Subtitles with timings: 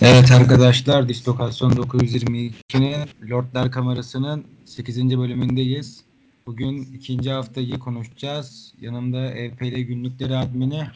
[0.00, 5.18] Evet arkadaşlar, Distokasyon 922'nin Lordlar Kamerası'nın 8.
[5.18, 6.04] bölümündeyiz.
[6.46, 8.74] Bugün ikinci haftayı konuşacağız.
[8.80, 10.86] Yanımda EPL günlükleri admini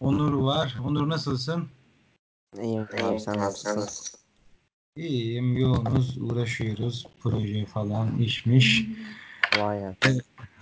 [0.00, 0.76] Onur var.
[0.84, 1.68] Onur nasılsın?
[2.62, 4.18] İyiyim abi sen nasılsın?
[4.96, 7.06] İyiyim, yoğunuz, uğraşıyoruz.
[7.20, 8.86] Proje falan, işmiş.
[9.58, 9.94] Vay ya.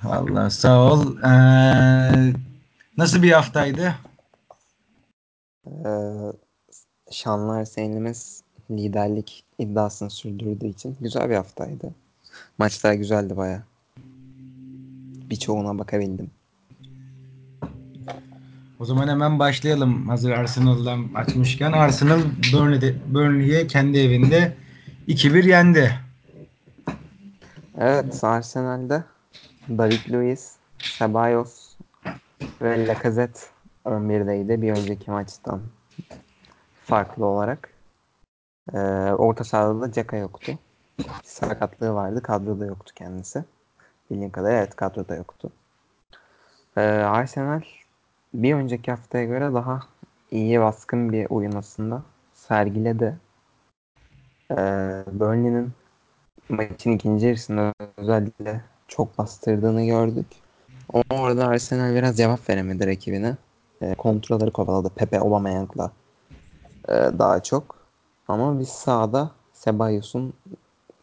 [0.04, 1.16] Allah sağ ol.
[1.18, 2.32] Ee,
[2.96, 3.94] nasıl bir haftaydı?
[5.84, 6.32] Ee,
[7.10, 11.94] şanlı Arsenal'imiz liderlik iddiasını sürdürdüğü için güzel bir haftaydı.
[12.58, 13.62] Maçlar güzeldi baya.
[15.30, 16.30] Birçoğuna bakabildim.
[18.80, 20.08] O zaman hemen başlayalım.
[20.08, 21.72] Hazır Arsenal'dan açmışken.
[21.72, 22.20] Arsenal
[22.52, 24.56] Burnley'de, Burnley'e kendi evinde
[25.08, 25.94] 2-1 yendi.
[27.78, 29.04] Evet Arsenal'de
[29.68, 31.68] David Luiz, Ceballos
[32.62, 33.40] ve Lacazette
[33.88, 35.60] 11'deydi bir önceki maçtan
[36.84, 37.72] farklı olarak.
[38.74, 38.78] Ee,
[39.12, 40.58] orta sahada da Caka yoktu.
[41.24, 42.22] Sakatlığı vardı.
[42.22, 43.44] Kadroda yoktu kendisi.
[44.10, 45.50] Bildiğim kadar evet kadroda yoktu.
[46.76, 47.60] Ee, Arsenal
[48.34, 49.80] bir önceki haftaya göre daha
[50.30, 52.02] iyi baskın bir oyun aslında
[52.34, 53.16] sergiledi.
[54.50, 54.54] Ee,
[55.12, 55.72] Burnley'nin
[56.48, 60.26] maçın ikinci yarısında özellikle çok bastırdığını gördük.
[60.92, 63.36] Ama orada Arsenal biraz cevap veremedi rakibine.
[63.82, 65.90] E, kontrolleri kovaladı Pepe Aubameyang'la
[66.88, 67.76] e, daha çok.
[68.28, 69.30] Ama biz sahada
[69.64, 70.32] Cebalos'un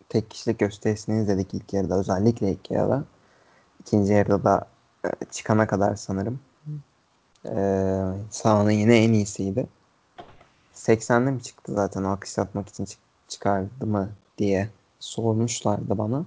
[0.09, 1.99] tek kişilik gösterisini izledik ilk yarıda.
[1.99, 3.03] Özellikle ilk yarıda.
[3.79, 4.67] İkinci yarıda da
[5.05, 6.39] e, çıkana kadar sanırım.
[7.45, 7.55] E,
[8.29, 9.67] sahanın yine en iyisiydi.
[10.73, 16.25] 80'de mi çıktı zaten alkışlatmak için çık- çıkardı mı diye sormuşlardı bana.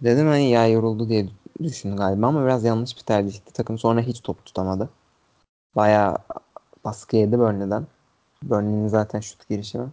[0.00, 1.28] Dedim hani ya yoruldu diye
[1.62, 3.52] düşündüm galiba ama biraz yanlış bir tercihti.
[3.52, 4.88] Takım sonra hiç top tutamadı.
[5.76, 6.18] Bayağı
[6.84, 7.86] baskı yedi Burnley'den.
[8.42, 9.88] Burnley'nin zaten şut girişimi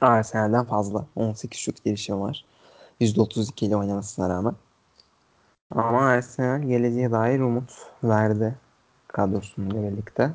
[0.00, 1.06] Arsenal'den fazla.
[1.16, 2.44] 18 şut girişimi var.
[3.00, 4.54] %32 ile oynamasına rağmen.
[5.70, 7.72] Ama Arsenal geleceğe dair umut
[8.04, 8.54] verdi
[9.08, 10.30] kadrosuyla birlikte.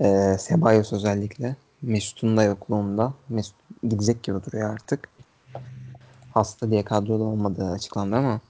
[0.00, 1.56] Ee, Ceballos özellikle.
[1.82, 3.12] Mesut'un da yokluğunda.
[3.28, 5.08] Mesut gidecek gibi duruyor artık.
[6.34, 8.40] Hasta diye kadroda olmadığı açıklandı ama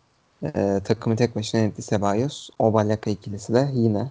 [0.43, 2.51] e, takımı tek başına yönetti Ceballos.
[2.59, 4.11] Obalaka ikilisi de yine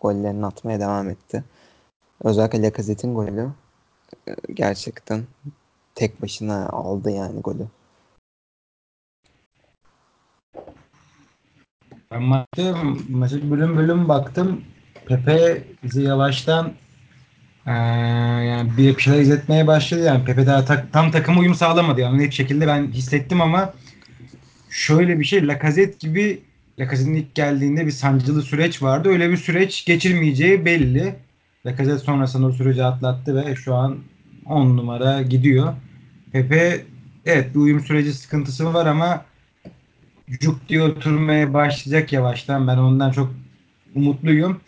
[0.00, 1.44] gollerini atmaya devam etti.
[2.24, 3.48] Özellikle Lacazette'in golü
[4.28, 5.22] e, gerçekten
[5.94, 7.66] tek başına aldı yani golü.
[12.10, 12.76] Ben maçta
[13.08, 14.64] maçı bölüm bölüm baktım.
[15.06, 16.72] Pepe bizi yavaştan
[17.66, 17.72] eee,
[18.46, 20.00] yani bir şeyler izletmeye başladı.
[20.04, 22.00] Yani Pepe daha tak- tam takıma uyum sağlamadı.
[22.00, 23.74] Yani net şekilde ben hissettim ama
[24.70, 26.42] şöyle bir şey Lacazette gibi
[26.80, 29.08] Lacazette'in ilk geldiğinde bir sancılı süreç vardı.
[29.08, 31.14] Öyle bir süreç geçirmeyeceği belli.
[31.66, 33.98] Lacazette sonrasında o süreci atlattı ve şu an
[34.46, 35.74] 10 numara gidiyor.
[36.32, 36.84] Pepe
[37.26, 39.24] evet bir uyum süreci sıkıntısı var ama
[40.40, 42.68] cuk diye oturmaya başlayacak yavaştan.
[42.68, 43.34] Ben ondan çok
[43.94, 44.60] umutluyum.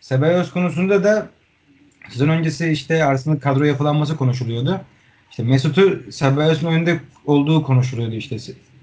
[0.00, 1.28] Ceballos konusunda da
[2.08, 4.80] sezon öncesi işte Arsenal kadro yapılanması konuşuluyordu.
[5.30, 8.36] İşte Mesut'u Cebalos'un önünde olduğu konuşuluyordu işte.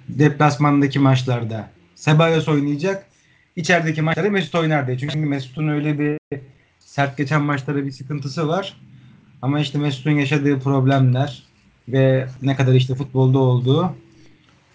[0.09, 3.05] Deplasmandaki maçlarda Ceballos oynayacak.
[3.55, 4.97] İçerideki maçlarda Mesut oynar diye.
[4.97, 6.17] Çünkü Mesut'un öyle bir
[6.79, 8.77] sert geçen maçlara bir sıkıntısı var.
[9.41, 11.43] Ama işte Mesut'un yaşadığı problemler
[11.87, 13.95] ve ne kadar işte futbolda olduğu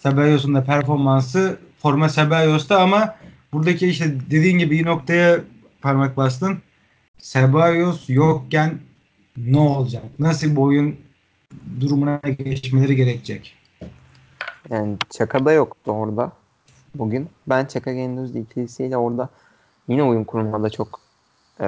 [0.03, 3.15] Cebalos'un da performansı forma Cebalos'ta ama
[3.53, 5.41] buradaki işte dediğin gibi bir noktaya
[5.81, 6.59] parmak bastın.
[7.19, 8.79] Ceballos yokken
[9.37, 10.03] ne olacak?
[10.19, 10.97] Nasıl bir oyun
[11.81, 13.57] durumuna geçmeleri gerekecek?
[14.71, 16.33] Yani Çaka da yoktu orada
[16.95, 17.31] bugün.
[17.47, 19.29] Ben Çaka Gendüz ikilisiyle orada
[19.89, 21.01] yine oyun kurulmada çok
[21.61, 21.67] e,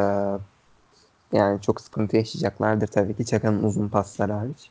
[1.32, 4.70] yani çok sıkıntı yaşayacaklardır tabii ki Çaka'nın uzun pasları hariç.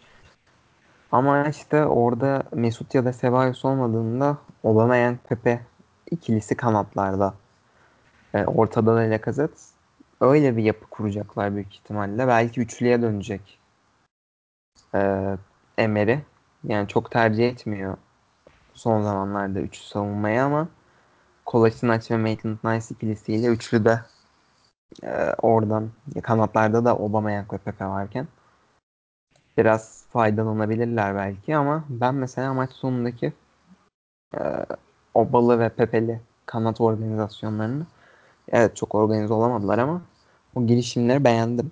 [1.12, 5.62] Ama işte orada Mesut ya da Ceballos olmadığında Aubameyang Pepe
[6.12, 7.34] ikilisi kanatlarda.
[8.34, 9.62] E, ortada da Lacazette.
[10.22, 12.28] Öyle bir yapı kuracaklar büyük ihtimalle.
[12.28, 13.60] Belki üçlüye dönecek
[14.96, 15.38] e,
[15.78, 16.20] Emery.
[16.64, 17.98] Yani çok tercih etmiyor
[18.84, 20.68] son zamanlarda üçlü savunmayı ama
[21.46, 24.00] Kolasinac ve Maitland-Nice ikilisiyle üçlü de
[25.04, 25.90] e, oradan
[26.24, 28.28] kanatlarda da Aubameyang ve Pepe varken
[29.58, 33.34] biraz faydalanabilirler belki ama ben mesela maç sonundaki
[34.38, 34.40] e,
[35.14, 37.86] Obalı ve Pepeli kanat organizasyonlarını
[38.52, 40.02] evet çok organize olamadılar ama
[40.56, 41.72] o girişimleri beğendim.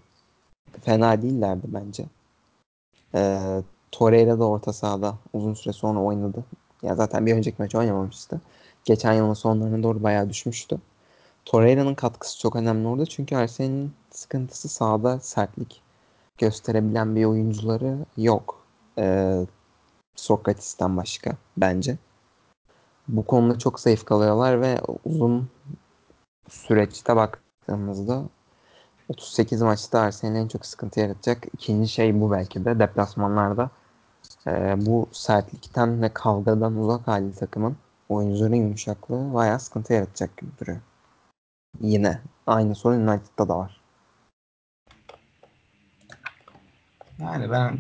[0.81, 2.05] Fena değillerdi bence.
[3.15, 3.39] E,
[3.91, 6.43] Torreira da orta sahada uzun süre sonra oynadı.
[6.83, 8.41] Ya zaten bir önceki maç oynamamıştı.
[8.85, 10.77] Geçen yılın sonlarına doğru bayağı düşmüştü.
[11.45, 13.05] Torreira'nın katkısı çok önemli orada.
[13.05, 15.81] Çünkü Arsenal'in sıkıntısı sahada sertlik
[16.37, 18.65] gösterebilen bir oyuncuları yok.
[18.97, 19.45] Ee,
[20.15, 21.97] Sokrates'ten başka bence.
[23.07, 25.49] Bu konuda çok zayıf kalıyorlar ve uzun
[26.49, 28.23] süreçte baktığımızda
[29.09, 33.69] 38 maçta Arsenal'e en çok sıkıntı yaratacak ikinci şey bu belki de deplasmanlarda.
[34.47, 37.77] Ee, bu sertlikten ve kavgadan uzak hali takımın
[38.09, 40.81] oyuncuların yumuşaklığı bayağı sıkıntı yaratacak gibi duruyor.
[41.81, 43.81] Yine aynı sorun United'da da var.
[47.19, 47.79] Yani ben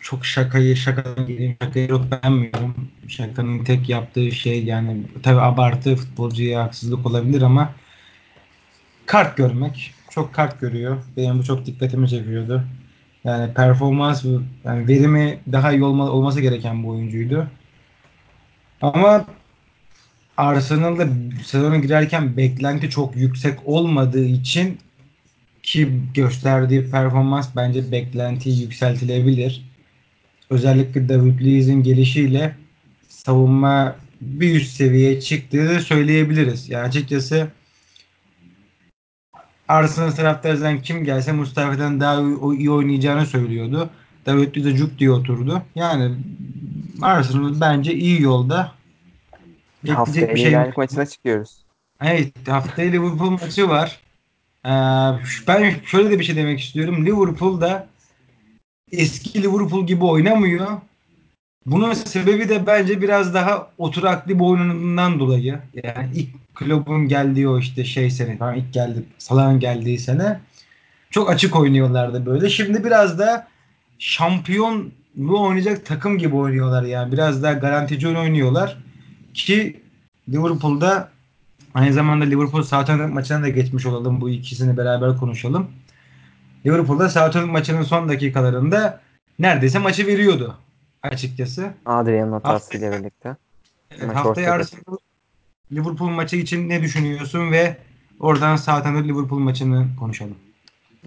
[0.00, 2.74] çok şakayı şakadan geleyim şakayı çok beğenmiyorum.
[3.08, 7.72] Şakanın tek yaptığı şey yani tabi abartı futbolcuya haksızlık olabilir ama
[9.06, 9.94] kart görmek.
[10.10, 11.02] Çok kart görüyor.
[11.16, 12.64] Benim bu çok dikkatimi çekiyordu.
[13.24, 14.24] Yani performans
[14.64, 17.48] yani verimi daha iyi olma, olması gereken bu oyuncuydu.
[18.80, 19.26] Ama
[20.36, 21.08] Arsenal'da
[21.44, 24.78] sezona girerken beklenti çok yüksek olmadığı için
[25.62, 29.64] ki gösterdiği performans bence beklentiyi yükseltilebilir.
[30.50, 32.56] Özellikle David Luiz'in gelişiyle
[33.08, 36.68] savunma bir üst seviyeye çıktığını söyleyebiliriz.
[36.68, 37.48] Yani açıkçası
[39.68, 42.20] Arsenal taraftarından kim gelse Mustafa'dan daha
[42.54, 43.90] iyi oynayacağını söylüyordu.
[44.26, 45.62] David Luiz'e cuk diye oturdu.
[45.74, 46.14] Yani
[47.02, 48.72] Arsenal bence iyi yolda.
[49.88, 51.56] Haftaya bir şey maçına çıkıyoruz.
[52.00, 54.00] Evet haftaya Liverpool maçı var.
[54.64, 54.70] Ee,
[55.48, 57.06] ben şöyle de bir şey demek istiyorum.
[57.06, 57.88] Liverpool'da
[58.92, 60.66] eski Liverpool gibi oynamıyor.
[61.66, 65.58] Bunun sebebi de bence biraz daha oturaklı bir oyunundan dolayı.
[65.84, 70.40] Yani ilk kulübün geldiği o işte şey sene falan ilk geldi Salah'ın geldiği sene
[71.10, 72.50] çok açık oynuyorlardı böyle.
[72.50, 73.48] Şimdi biraz da
[73.98, 77.12] şampiyonluğu oynayacak takım gibi oynuyorlar yani.
[77.12, 78.78] Biraz daha garantici oynuyorlar.
[79.34, 79.80] Ki
[80.28, 81.08] Liverpool'da
[81.74, 84.20] aynı zamanda Liverpool Southampton maçına da geçmiş olalım.
[84.20, 85.70] Bu ikisini beraber konuşalım.
[86.66, 89.00] Liverpool'da Southampton maçının son dakikalarında
[89.38, 90.58] neredeyse maçı veriyordu
[91.02, 91.74] açıkçası.
[91.86, 93.36] Adrian'ın hatasıyla birlikte.
[93.90, 94.52] evet, Maç haftaya.
[94.52, 94.96] Arsenal
[95.72, 97.76] Liverpool maçı için ne düşünüyorsun ve
[98.20, 100.36] oradan Southampton Liverpool maçını konuşalım.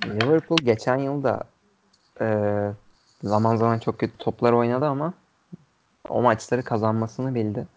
[0.03, 1.43] Liverpool geçen yıl da
[2.21, 2.27] e,
[3.23, 5.13] zaman zaman çok kötü toplar oynadı ama
[6.09, 7.67] o maçları kazanmasını bildi.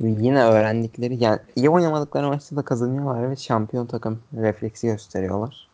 [0.00, 5.68] Yine öğrendikleri yani iyi oynamadıkları maçta da kazanıyorlar ve şampiyon takım refleksi gösteriyorlar.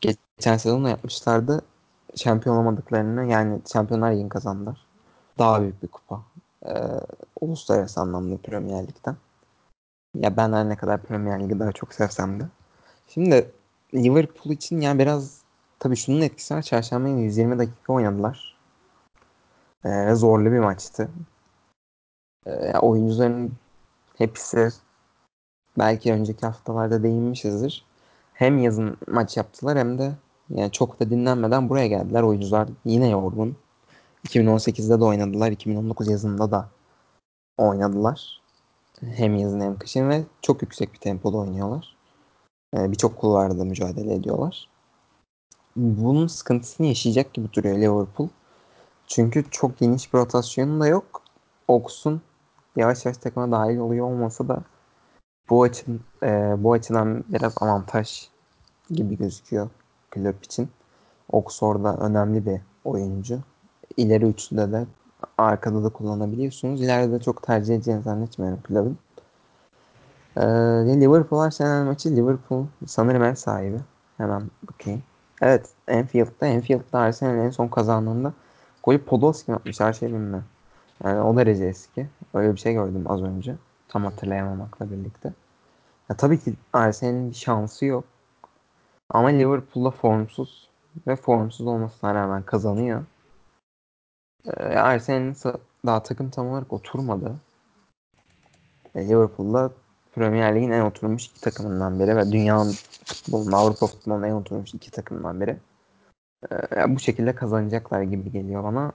[0.00, 1.62] Geçen sezon da yapmışlardı.
[2.16, 4.86] Şampiyon olamadıklarını yani Şampiyonlar Ligi'ni kazandılar.
[5.38, 6.22] Daha büyük bir kupa.
[6.66, 6.72] Ee,
[7.40, 9.16] uluslararası anlamda Premier Lig'den.
[10.14, 12.44] Ya ben her ne kadar Premier Lig'i daha çok sevsem de.
[13.08, 13.50] Şimdi
[13.94, 15.42] Liverpool için yani biraz
[15.78, 16.62] tabii şunun etkisi var.
[16.62, 18.56] Çarşamba günü 120 dakika oynadılar.
[19.84, 21.08] Ee, zorlu bir maçtı.
[22.46, 23.52] Ee, oyuncuların
[24.18, 24.68] hepsi
[25.78, 27.84] belki önceki haftalarda değinmişizdir.
[28.34, 30.12] Hem yazın maç yaptılar hem de
[30.50, 32.22] yani çok da dinlenmeden buraya geldiler.
[32.22, 33.56] Oyuncular yine yorgun.
[34.28, 35.50] 2018'de de oynadılar.
[35.50, 36.68] 2019 yazında da
[37.58, 38.42] oynadılar.
[39.00, 41.96] Hem yazın hem kışın ve çok yüksek bir tempoda oynuyorlar.
[42.76, 44.68] Ee, Birçok kulvarda mücadele ediyorlar.
[45.76, 48.28] Bunun sıkıntısını yaşayacak gibi duruyor Liverpool.
[49.06, 51.22] Çünkü çok geniş bir rotasyonu da yok.
[51.68, 52.22] Oks'un
[52.76, 54.62] yavaş yavaş takıma dahil oluyor olmasa da
[55.50, 58.28] bu açın e, bu açıdan biraz avantaj
[58.90, 59.70] gibi gözüküyor
[60.12, 60.68] kulüp için.
[61.32, 63.38] Oxford'da önemli bir oyuncu.
[63.96, 64.86] İleri üçlüde de
[65.38, 66.82] arkada da kullanabiliyorsunuz.
[66.82, 68.98] İleride de çok tercih edeceğini zannetmiyorum kulübün.
[70.36, 70.40] Ee,
[71.00, 73.80] Liverpool Arsenal maçı Liverpool sanırım ev sahibi.
[74.16, 75.02] Hemen bakayım.
[75.42, 76.46] Evet Anfield'da.
[76.46, 78.32] Anfield'da Arsenal en son kazandığında
[78.82, 80.44] golü Podolski atmış her şey bilmem.
[81.04, 82.06] Yani o derece eski.
[82.34, 83.54] Öyle bir şey gördüm az önce.
[83.88, 85.32] Tam hatırlayamamakla birlikte.
[86.10, 88.04] Ya tabii ki Arsenal'in bir şansı yok.
[89.12, 90.68] Ama Liverpool'da formsuz
[91.06, 93.04] ve formsuz olmasına rağmen kazanıyor.
[94.46, 95.36] Ee, Arsenal'in
[95.86, 97.36] daha takım tam olarak oturmadı.
[98.94, 99.70] E, Liverpool'da
[100.14, 104.90] Premier Lig'in en oturmuş iki takımından biri ve dünyanın futbolunun, Avrupa futbolunun en oturmuş iki
[104.90, 105.56] takımından biri.
[106.52, 108.92] Ee, bu şekilde kazanacaklar gibi geliyor bana.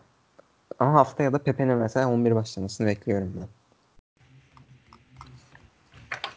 [0.79, 3.47] Ama haftaya da Pepe'nin mesela 11 başlamasını bekliyorum ben.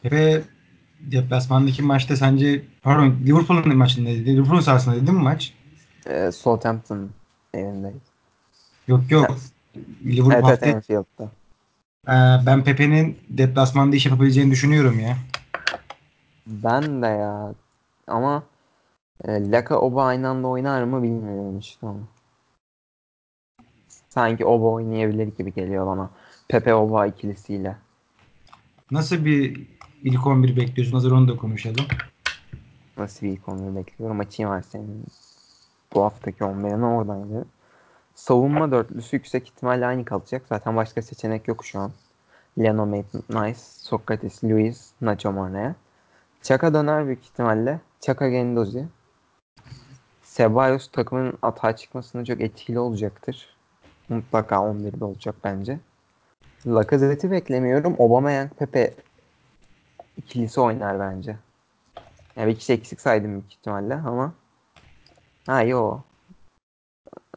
[0.02, 0.42] Pepe
[1.02, 4.24] deplasmandaki maçta sence pardon Liverpool'un maçındaydı.
[4.24, 5.54] Liverpool'un sahasındaydı değil mi maç?
[6.06, 7.10] Ee, Southampton
[7.54, 7.96] evindeydi.
[8.88, 9.36] Yok yok.
[10.04, 11.30] Liverpool evet evet haftaya Anfield'da.
[12.08, 15.16] Ee, ben Pepe'nin deplasmanda iş yapabileceğini düşünüyorum ya.
[16.46, 17.54] Ben de ya.
[18.06, 18.42] Ama
[19.24, 22.00] e, Laka Oba aynı anda oynar mı bilmiyorum işte onu.
[24.08, 26.10] Sanki Oba oynayabilir gibi geliyor bana.
[26.48, 27.76] Pepe Oba ikilisiyle.
[28.90, 29.66] Nasıl bir
[30.04, 30.94] ilk 11 bekliyorsun?
[30.94, 31.86] Hazır onu da konuşalım.
[32.96, 34.20] Nasıl bir ilk 11 bekliyorum?
[34.20, 35.04] Açayım var senin.
[35.94, 37.44] Bu haftaki 11'ini oradan
[38.14, 40.42] Savunma dörtlüsü yüksek ihtimalle aynı kalacak.
[40.48, 41.92] Zaten başka seçenek yok şu an.
[42.58, 45.74] Leno Nice, Sokrates, Luis, Nacho Monreal.
[46.42, 47.80] Chaka döner büyük ihtimalle.
[48.00, 48.86] Chaka Gendozi.
[50.36, 53.56] Ceballos takımın atağa çıkmasında çok etkili olacaktır.
[54.08, 55.78] Mutlaka 11'de olacak bence.
[56.66, 57.96] Lacazette'i beklemiyorum.
[57.98, 58.94] Aubameyang Pepe
[60.20, 61.36] ikilisi oynar bence.
[62.36, 64.32] Yani bir kişi eksik saydım büyük ihtimalle ama
[65.46, 66.00] ha yo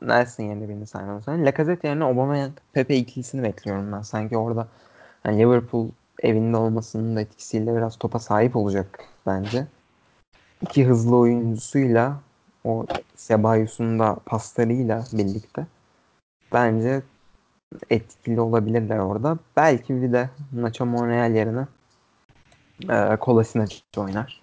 [0.02, 1.46] Nelson yerine birini saymam sana.
[1.46, 4.02] Lacazette yerine Aubameyang Pepe ikilisini bekliyorum ben.
[4.02, 4.68] Sanki orada
[5.26, 9.68] yani Liverpool evinde olmasının da etkisiyle biraz topa sahip olacak bence.
[10.62, 12.20] İki hızlı oyuncusuyla
[12.64, 12.86] o
[13.18, 15.68] Cebalos'un da paslarıyla birlikte
[16.54, 17.02] bence
[17.90, 19.38] etkili olabilirler orada.
[19.58, 21.68] Belki bir de Nacho Monreal yerine
[22.90, 24.42] e, Kolasinac oynar.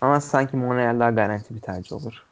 [0.00, 2.22] Ama sanki Monreal daha garanti bir tercih olur.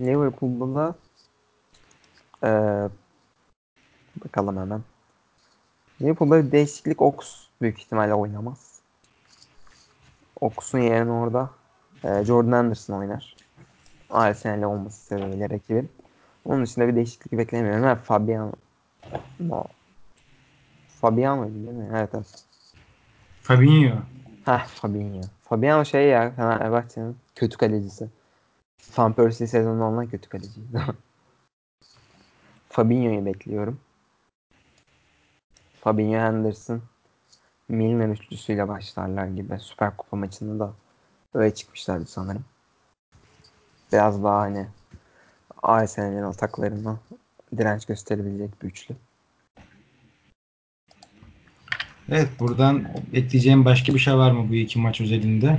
[0.00, 0.94] Liverpool'da da
[2.42, 2.50] e,
[4.24, 4.82] bakalım hemen.
[6.00, 8.80] Liverpool'da bir değişiklik Ox büyük ihtimalle oynamaz.
[10.40, 11.50] Ox'un yerine orada
[12.04, 13.36] e, Jordan Anderson oynar.
[14.10, 15.92] Arsenal'le olması sebebiyle rakibin.
[16.44, 17.84] Onun dışında bir değişiklik beklemiyorum.
[17.84, 18.52] Ha, Fabian.
[21.06, 21.88] Fabian mıydı değil mi?
[21.90, 22.44] Evet evet.
[23.42, 23.96] Fabinho.
[24.44, 25.20] Heh Fabinho.
[25.44, 28.08] Fabian şey ya Fenerbahçe'nin kötü kalecisi.
[28.98, 30.66] Van Persie sezonunda olan kötü kaleciydi.
[32.68, 33.80] Fabinho'yu bekliyorum.
[35.80, 36.82] Fabinho Henderson
[37.68, 39.58] Milner üçlüsüyle başlarlar gibi.
[39.58, 40.72] Süper Kupa maçında da
[41.34, 42.44] öyle çıkmışlardı sanırım.
[43.92, 44.66] Biraz daha hani
[45.62, 46.96] Arsenal'in ataklarına
[47.56, 48.96] direnç gösterebilecek bir üçlü.
[52.10, 55.58] Evet buradan ekleyeceğim başka bir şey var mı bu iki maç özelinde?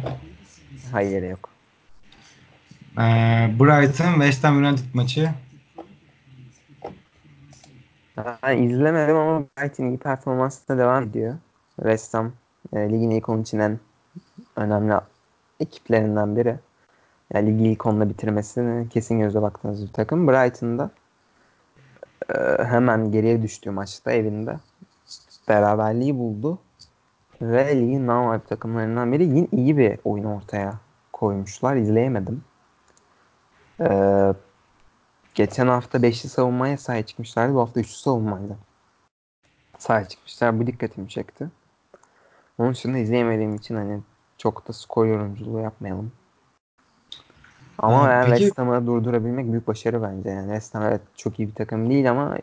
[0.92, 1.50] Hayır yok.
[2.98, 5.30] Ee, Brighton West Ham United maçı.
[8.44, 11.36] Ben izlemedim ama Brighton iyi performansına devam ediyor.
[11.76, 12.34] West Ham
[12.74, 13.80] e, ligin ilk 10 için en
[14.56, 14.94] önemli
[15.60, 16.56] ekiplerinden biri.
[17.34, 20.28] Yani ligi ilk 10'la bitirmesini kesin gözle baktığınız bir takım.
[20.28, 20.90] Brighton'da
[22.30, 24.58] e, hemen geriye düştüğü maçta evinde
[25.48, 26.60] beraberliği buldu.
[27.42, 30.74] Ve ligin normal takımlarından biri yine iyi bir oyun ortaya
[31.14, 31.76] koymuşlar.
[31.76, 32.44] İzleyemedim.
[33.80, 34.34] Ee,
[35.36, 37.54] geçen hafta 5'li savunmaya sahip çıkmışlardı.
[37.54, 38.56] Bu hafta 3'lü savunmayla
[39.78, 40.60] sahip çıkmışlar.
[40.60, 41.50] Bu dikkatimi çekti.
[42.58, 44.00] Onun dışında izleyemediğim için hani
[44.38, 46.12] çok da skor yorumculuğu yapmayalım.
[47.78, 50.30] Ama Ee, yani peki West Ham'ı durdurabilmek büyük başarı bence.
[50.30, 52.38] Yani West Ham evet çok iyi bir takım değil ama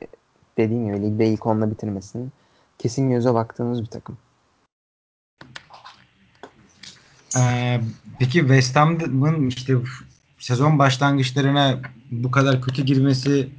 [0.56, 2.32] dediğim gibi ligde ilk onla bitirmesinin
[2.78, 4.18] kesin göze baktığımız bir takım.
[7.38, 7.80] Ee,
[8.18, 9.74] peki West Ham'ın işte
[10.38, 11.78] sezon başlangıçlarına
[12.10, 13.50] bu kadar kötü girmesi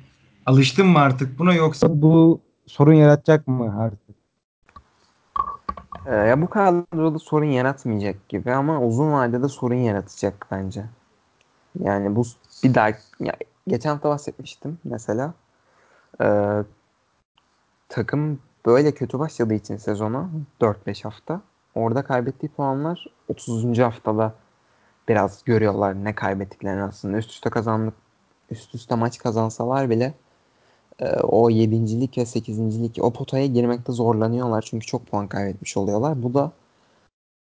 [0.46, 4.16] alıştın mı artık buna yoksa bu sorun yaratacak mı artık?
[6.06, 10.86] Ee, ya bu kadroda sorun yaratmayacak gibi ama uzun vadede sorun yaratacak bence.
[11.80, 12.24] Yani bu
[12.64, 12.88] bir daha
[13.20, 13.34] ya,
[13.68, 15.34] geçen hafta bahsetmiştim mesela.
[16.22, 16.64] Ee,
[17.90, 20.30] takım böyle kötü başladığı için sezona
[20.62, 21.42] 4-5 hafta
[21.76, 23.80] orada kaybettiği puanlar 30.
[23.80, 24.34] haftada
[25.08, 27.18] biraz görüyorlar ne kaybettiklerini aslında.
[27.18, 27.94] Üst üste kazandık
[28.50, 30.14] üst üste maç kazansalar bile
[31.00, 34.62] e, o yedincilik ve sekizincilik o potaya girmekte zorlanıyorlar.
[34.62, 36.24] Çünkü çok puan kaybetmiş oluyorlar.
[36.24, 36.52] Bu da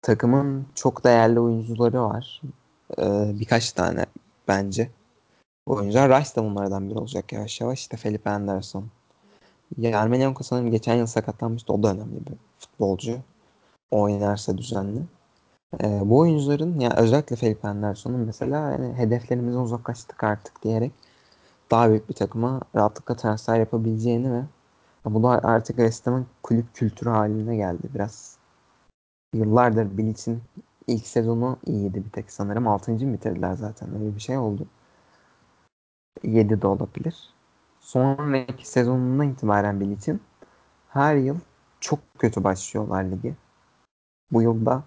[0.02, 2.42] takımın çok değerli oyuncuları var.
[2.98, 3.04] E,
[3.40, 4.06] birkaç tane
[4.48, 4.90] bence.
[5.66, 7.80] Oyuncular Rice da bunlardan biri olacak yavaş yavaş.
[7.80, 8.86] İşte Felipe Anderson.
[9.78, 11.74] Yarmolenko sanırım geçen yıl sakatlanmıştı.
[11.74, 13.18] O da önemli bir futbolcu.
[13.92, 15.02] Oynarsa düzenli.
[15.84, 20.92] E, bu oyuncuların ya özellikle Felipe Anderson'un mesela yani hedeflerimizden uzaklaştık artık diyerek
[21.72, 24.44] daha büyük bir takıma rahatlıkla transfer yapabileceğini ve
[25.06, 26.10] bu da artık West
[26.44, 28.38] kulüp kültürü haline geldi biraz.
[29.34, 30.42] Yıllardır Bilic'in
[30.88, 32.68] ilk sezonu iyiydi bir tek sanırım.
[32.68, 32.92] 6.
[32.92, 34.68] mı bitirdiler zaten öyle bir şey oldu.
[36.24, 37.35] 7 de olabilir.
[37.86, 40.22] Sonraki sezonundan itibaren Bilic'in
[40.90, 41.38] her yıl
[41.80, 43.36] çok kötü başlıyorlar ligi.
[44.32, 44.84] Bu yılda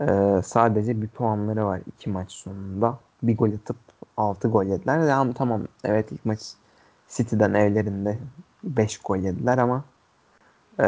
[0.00, 2.98] e, sadece bir puanları var iki maç sonunda.
[3.22, 3.76] Bir gol atıp
[4.16, 5.08] 6 gol yediler.
[5.08, 6.40] Yani tamam evet ilk maç
[7.08, 8.18] City'den evlerinde
[8.64, 9.84] 5 gol yediler ama
[10.80, 10.86] e,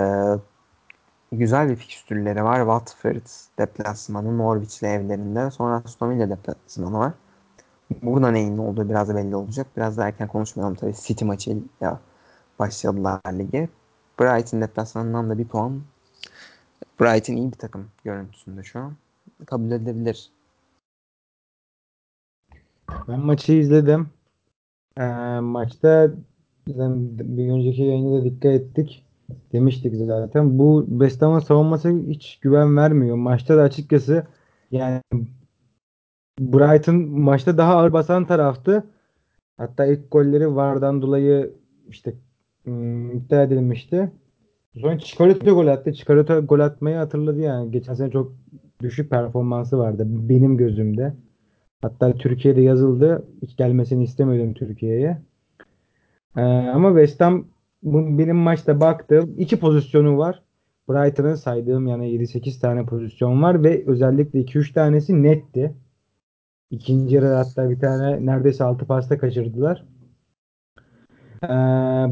[1.33, 2.59] güzel bir fikstürleri var.
[2.59, 3.27] Watford
[3.59, 5.51] deplasmanı, Norwich'le evlerinde.
[5.51, 7.13] Sonra Aston Villa deplasmanı var.
[8.03, 9.67] Burada neyin olduğu biraz belli olacak.
[9.77, 10.95] Biraz da erken konuşmayalım tabii.
[10.95, 12.01] City maçıyla
[12.59, 13.69] başladılar lige.
[14.21, 15.83] Brighton deplasmanından da bir puan.
[17.01, 18.93] Brighton iyi bir takım görüntüsünde şu an.
[19.47, 20.31] Kabul edilebilir.
[23.09, 24.11] Ben maçı izledim.
[24.97, 25.05] Ee,
[25.41, 26.11] maçta
[26.67, 29.05] bir önceki yayında da dikkat ettik.
[29.53, 30.59] Demiştik zaten.
[30.59, 33.17] Bu West Ham'ın savunması hiç güven vermiyor.
[33.17, 34.27] Maçta da açıkçası
[34.71, 35.03] yani
[36.41, 38.85] Brighton maçta daha ağır basan taraftı.
[39.57, 41.55] Hatta ilk golleri VAR'dan dolayı
[41.89, 42.15] işte
[42.67, 44.11] ım, iptal edilmişti.
[44.81, 45.93] Sonra Chikorito gol attı.
[45.93, 47.71] Chikorito gol atmayı hatırladı yani.
[47.71, 48.33] Geçen sene çok
[48.83, 51.15] düşük performansı vardı benim gözümde.
[51.83, 53.27] Hatta Türkiye'de yazıldı.
[53.43, 55.23] Hiç gelmesini istemiyordum Türkiye'ye.
[56.37, 57.45] Ee, ama West Ham
[57.83, 60.43] benim maçta baktığım iki pozisyonu var.
[60.89, 65.75] Brighton'ın saydığım yani 7-8 tane pozisyon var ve özellikle 2-3 tanesi netti.
[66.71, 69.85] İkinci yarıda hatta bir tane neredeyse 6 pasta kaçırdılar.
[71.43, 71.49] Ee,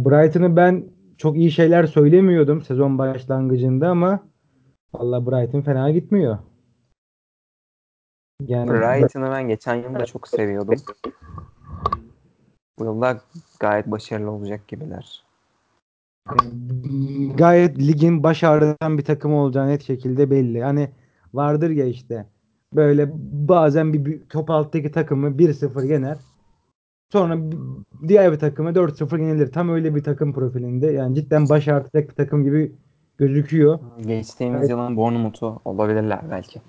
[0.04, 0.84] Brighton'ı ben
[1.16, 4.20] çok iyi şeyler söylemiyordum sezon başlangıcında ama
[4.94, 6.38] vallahi Brighton fena gitmiyor.
[8.46, 10.74] Yani Brighton'ı ben geçen yıl da çok seviyordum.
[12.78, 13.20] Bu yılda
[13.60, 15.24] gayet başarılı olacak gibiler.
[17.34, 20.62] gayet ligin baş ağrıtan bir takım olacağı net şekilde belli.
[20.62, 20.90] Hani
[21.34, 22.26] vardır ya işte
[22.72, 23.10] böyle
[23.48, 26.18] bazen bir, top alttaki takımı 1-0 yener.
[27.12, 27.38] Sonra
[28.08, 29.52] diğer bir takımı 4-0 yenilir.
[29.52, 30.86] Tam öyle bir takım profilinde.
[30.86, 32.72] Yani cidden baş ağrıtacak bir takım gibi
[33.18, 33.78] gözüküyor.
[34.06, 34.70] Geçtiğimiz Evet.
[34.70, 36.60] yılın Bournemouth'u olabilirler belki.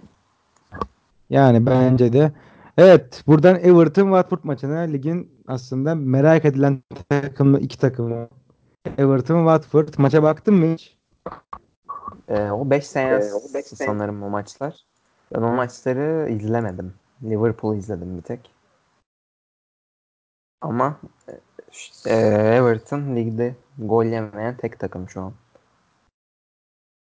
[1.30, 2.32] Yani bence de.
[2.78, 8.28] Evet, buradan Everton Watford maçına ligin aslında merak edilen takımı iki takımı.
[8.98, 10.98] Everton Watford maça baktın mı hiç?
[12.28, 13.22] Ee, o 5 sene
[13.62, 14.89] sanırım o maçlar.
[15.36, 16.94] Ben o maçları izlemedim.
[17.24, 18.52] Liverpool'u izledim bir tek.
[20.62, 21.00] Ama
[22.06, 22.16] e,
[22.58, 25.34] Everton ligde gol yemeyen tek takım şu an.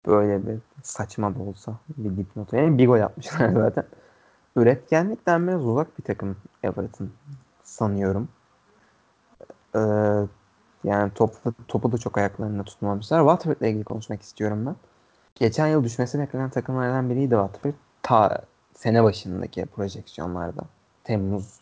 [0.07, 2.53] Böyle bir saçma da olsa bir dipnot.
[2.53, 3.85] Yani bir gol atmışlar zaten.
[4.57, 7.11] Üretkenlikten biraz uzak bir takım Everton
[7.65, 8.29] sanıyorum.
[9.77, 9.81] Ee,
[10.85, 13.21] yani topu, topu da çok ayaklarında tutmamışlar.
[13.21, 14.77] Watford'la ilgili konuşmak istiyorum ben.
[15.35, 17.75] Geçen yıl düşmesi beklenen takımlardan biriydi Watford.
[18.05, 20.63] Ta sene başındaki projeksiyonlarda.
[21.05, 21.61] Temmuz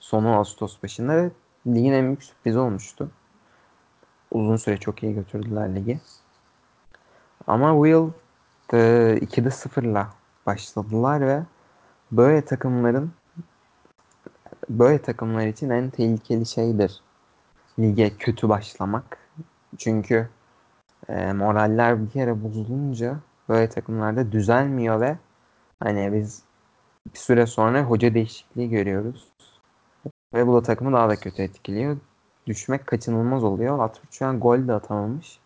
[0.00, 1.30] sonu Ağustos başında ve
[1.66, 3.10] ligin en büyük sürprizi olmuştu.
[4.30, 6.00] Uzun süre çok iyi götürdüler ligi.
[7.46, 8.10] Ama bu yıl
[8.72, 8.76] e,
[9.22, 10.08] 2'de 0'la
[10.46, 11.42] başladılar ve
[12.12, 13.12] böyle takımların
[14.68, 17.02] böyle takımlar için en tehlikeli şeydir
[17.78, 19.18] lige kötü başlamak.
[19.78, 20.28] Çünkü
[21.08, 23.16] e, moraller bir kere bozulunca
[23.48, 25.16] böyle takımlarda düzelmiyor ve
[25.80, 26.42] hani biz
[27.14, 29.32] bir süre sonra hoca değişikliği görüyoruz.
[30.34, 31.96] Ve bu da takımı daha da kötü etkiliyor.
[32.46, 33.78] Düşmek kaçınılmaz oluyor.
[33.78, 35.40] Watford şu an gol de atamamış.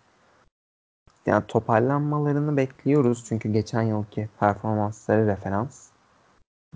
[1.26, 3.24] Yani toparlanmalarını bekliyoruz.
[3.28, 5.88] Çünkü geçen yılki performansları referans.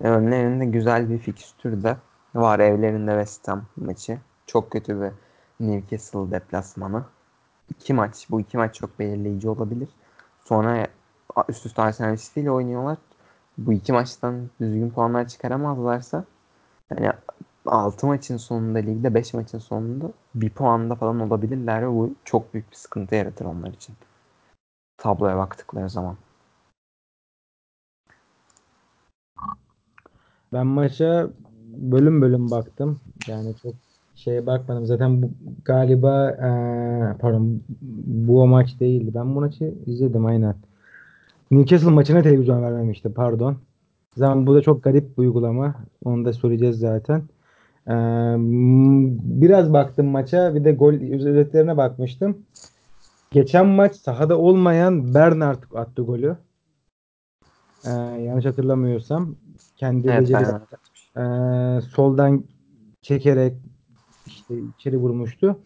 [0.01, 1.97] Ve önlerinde güzel bir fikstür de
[2.35, 2.59] var.
[2.59, 4.19] Evlerinde West Ham maçı.
[4.47, 5.13] Çok kötü bir
[5.61, 7.05] Newcastle deplasmanı.
[7.69, 8.27] İki maç.
[8.31, 9.89] Bu iki maç çok belirleyici olabilir.
[10.45, 10.87] Sonra
[11.49, 12.99] üst üste Arsenal ile oynuyorlar.
[13.59, 16.25] Bu iki maçtan düzgün puanlar çıkaramazlarsa
[16.91, 17.13] yani
[17.67, 22.71] 6 maçın sonunda ligde 5 maçın sonunda bir puanda falan olabilirler ve bu çok büyük
[22.71, 23.97] bir sıkıntı yaratır onlar için.
[24.99, 26.17] Tabloya baktıkları zaman.
[30.53, 31.31] Ben maça
[31.77, 33.01] bölüm bölüm baktım.
[33.29, 33.75] Yani çok
[34.15, 34.87] şeye bakmadım.
[34.87, 35.31] Zaten bu
[35.65, 37.63] galiba eee, pardon
[38.07, 39.11] bu maç değildi.
[39.15, 40.55] Ben bu maçı izledim aynen.
[41.51, 43.57] Newcastle maçına televizyon vermemişti pardon.
[44.17, 45.75] Zaten bu da çok garip bir uygulama.
[46.05, 47.23] Onu da söyleyeceğiz zaten.
[47.89, 47.95] Eee,
[48.37, 50.55] m- biraz baktım maça.
[50.55, 52.39] Bir de gol özetlerine bakmıştım.
[53.33, 56.37] Geçen maç sahada olmayan Bernard attı golü.
[57.85, 57.91] Eee,
[58.25, 59.37] yanlış hatırlamıyorsam.
[59.77, 60.61] Kendi Evet beceri ben
[61.17, 62.45] Ee, soldan
[63.03, 63.57] çekerek
[64.27, 65.59] işte içeri vurmuştu.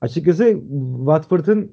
[0.00, 0.60] Açıkçası
[0.98, 1.72] Watford'un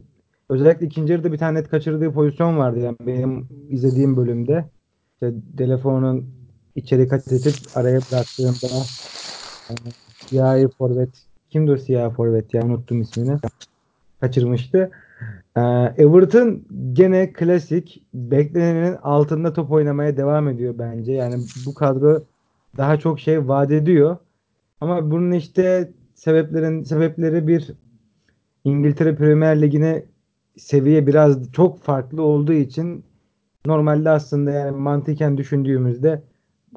[0.54, 2.80] özellikle ikinci yarıda bir tane net kaçırdığı pozisyon vardı.
[2.80, 4.66] Yani benim izlediğim bölümde
[5.14, 6.26] işte telefonun
[6.76, 8.68] içeri edip araya bıraktığında
[9.70, 9.74] e,
[10.30, 11.10] siyahi forvet
[11.50, 13.38] kimdi o siyahi forvet ya unuttum ismini
[14.22, 14.92] kaçırmıştı.
[15.58, 15.62] Ee,
[15.98, 16.64] Everton
[16.94, 21.12] gene klasik beklenenin altında top oynamaya devam ediyor bence.
[21.12, 21.36] Yani
[21.66, 22.24] bu kadro
[22.78, 24.18] daha çok şey vaat ediyor.
[24.82, 27.74] Ama bunun işte sebeplerin sebepleri bir
[28.64, 30.04] İngiltere Premier Ligi'ne
[30.58, 33.06] seviye biraz çok farklı olduğu için
[33.66, 36.22] normalde aslında yani mantıken düşündüğümüzde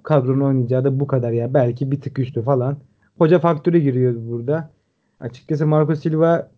[0.03, 1.55] kadronun oynayacağı da bu kadar ya.
[1.55, 2.77] Belki bir tık üstü falan.
[3.19, 4.71] Hoca faktörü giriyor burada.
[5.21, 6.51] Açıkçası Marco Silva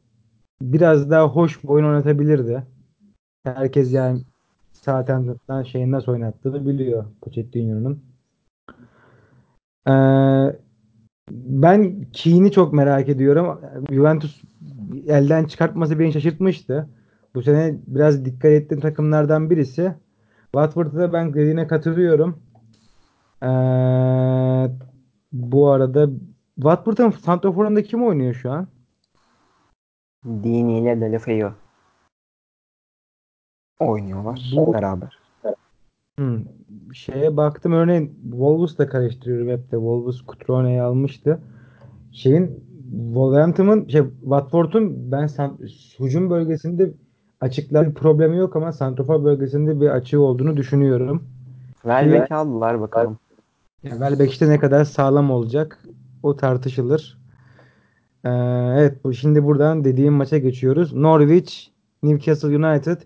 [0.62, 2.62] biraz daha hoş bir oyun oynatabilirdi.
[3.44, 4.20] Herkes yani
[4.72, 8.02] Southampton'dan şeyin nasıl oynattığını biliyor Pochettino'nun.
[9.88, 10.56] Ee,
[11.30, 13.60] ben Keane'i çok merak ediyorum.
[13.90, 14.42] Juventus
[15.06, 16.88] elden çıkartması beni şaşırtmıştı.
[17.38, 19.94] Bu sene biraz dikkat ettiğim takımlardan birisi.
[20.42, 22.42] Watford'a da ben dediğine katılıyorum.
[23.42, 23.46] Ee,
[25.32, 26.10] bu arada
[26.54, 28.68] Watford'un santraforunda kim oynuyor şu an?
[30.24, 31.52] Dini ile Deulofeu
[33.80, 35.18] oynuyorlar Bu beraber.
[36.18, 36.44] Hmm.
[36.92, 41.40] Şeye baktım örneğin Wolves'la karıştırıyorum hep de Wolves Cutrone'yi almıştı.
[42.12, 45.58] Şeyin Wolverhampton'ın şey Watford'un ben san,
[46.00, 46.92] hücum bölgesinde
[47.40, 51.18] açıklar bir problemi yok ama santrafor bölgesinde bir açığı olduğunu düşünüyorum.
[51.18, 53.18] Ki Welbeck'i aldılar bakalım.
[53.82, 55.78] Welbeck işte ne kadar sağlam olacak
[56.22, 57.18] o tartışılır.
[58.24, 58.28] Ee,
[58.78, 60.92] evet bu şimdi buradan dediğim maça geçiyoruz.
[60.92, 61.54] Norwich
[62.02, 63.00] Newcastle United.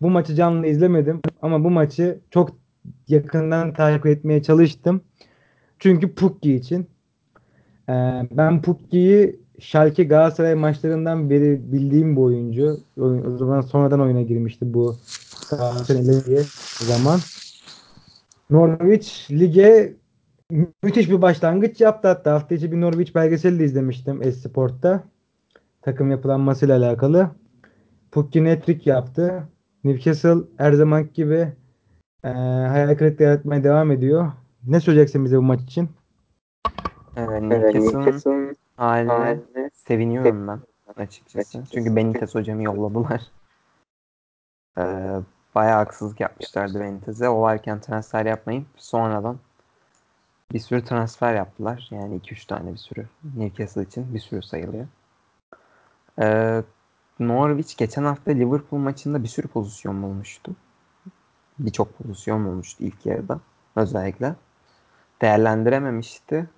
[0.00, 2.50] Bu maçı canlı izlemedim ama bu maçı çok
[3.08, 5.00] yakından takip etmeye çalıştım.
[5.78, 6.86] Çünkü Pukki için.
[7.88, 7.92] Ee,
[8.30, 12.80] ben Pukki'yi Schalke Galatasaray maçlarından beri bildiğim bir oyuncu.
[13.00, 14.96] O, zaman sonradan oyuna girmişti bu
[15.50, 16.42] Galatasaray'ın ileri
[16.80, 17.20] zaman.
[18.50, 19.94] Norwich lige
[20.50, 25.04] mü- müthiş bir başlangıç yaptı hatta hafta içi bir Norwich belgeseli de izlemiştim Esport'ta.
[25.82, 27.30] Takım yapılanmasıyla alakalı.
[28.12, 29.48] Pukki hat-trick yaptı.
[29.84, 31.52] Newcastle her zamanki gibi
[32.24, 32.28] e,
[32.68, 34.32] hayal kırıklığı yaratmaya devam ediyor.
[34.66, 35.88] Ne söyleyeceksin bize bu maç için?
[37.16, 40.60] Evet, Newcastle'ın haline seviniyorum ben
[40.96, 41.38] açıkçası.
[41.38, 41.72] açıkçası.
[41.72, 43.22] Çünkü Benitez hocamı yolladılar.
[44.78, 45.20] Ee,
[45.54, 47.28] bayağı haksızlık yapmışlardı Benitez'e.
[47.28, 49.38] O varken transfer yapmayıp sonradan
[50.52, 51.88] bir sürü transfer yaptılar.
[51.90, 53.08] Yani 2-3 tane bir sürü.
[53.36, 54.86] Newcastle için bir sürü sayılıyor.
[56.20, 56.62] Ee,
[57.20, 60.56] Norwich geçen hafta Liverpool maçında bir sürü pozisyon bulmuştu.
[61.58, 63.40] Birçok pozisyon bulmuştu ilk yarıda
[63.76, 64.34] özellikle.
[65.22, 66.48] Değerlendirememişti.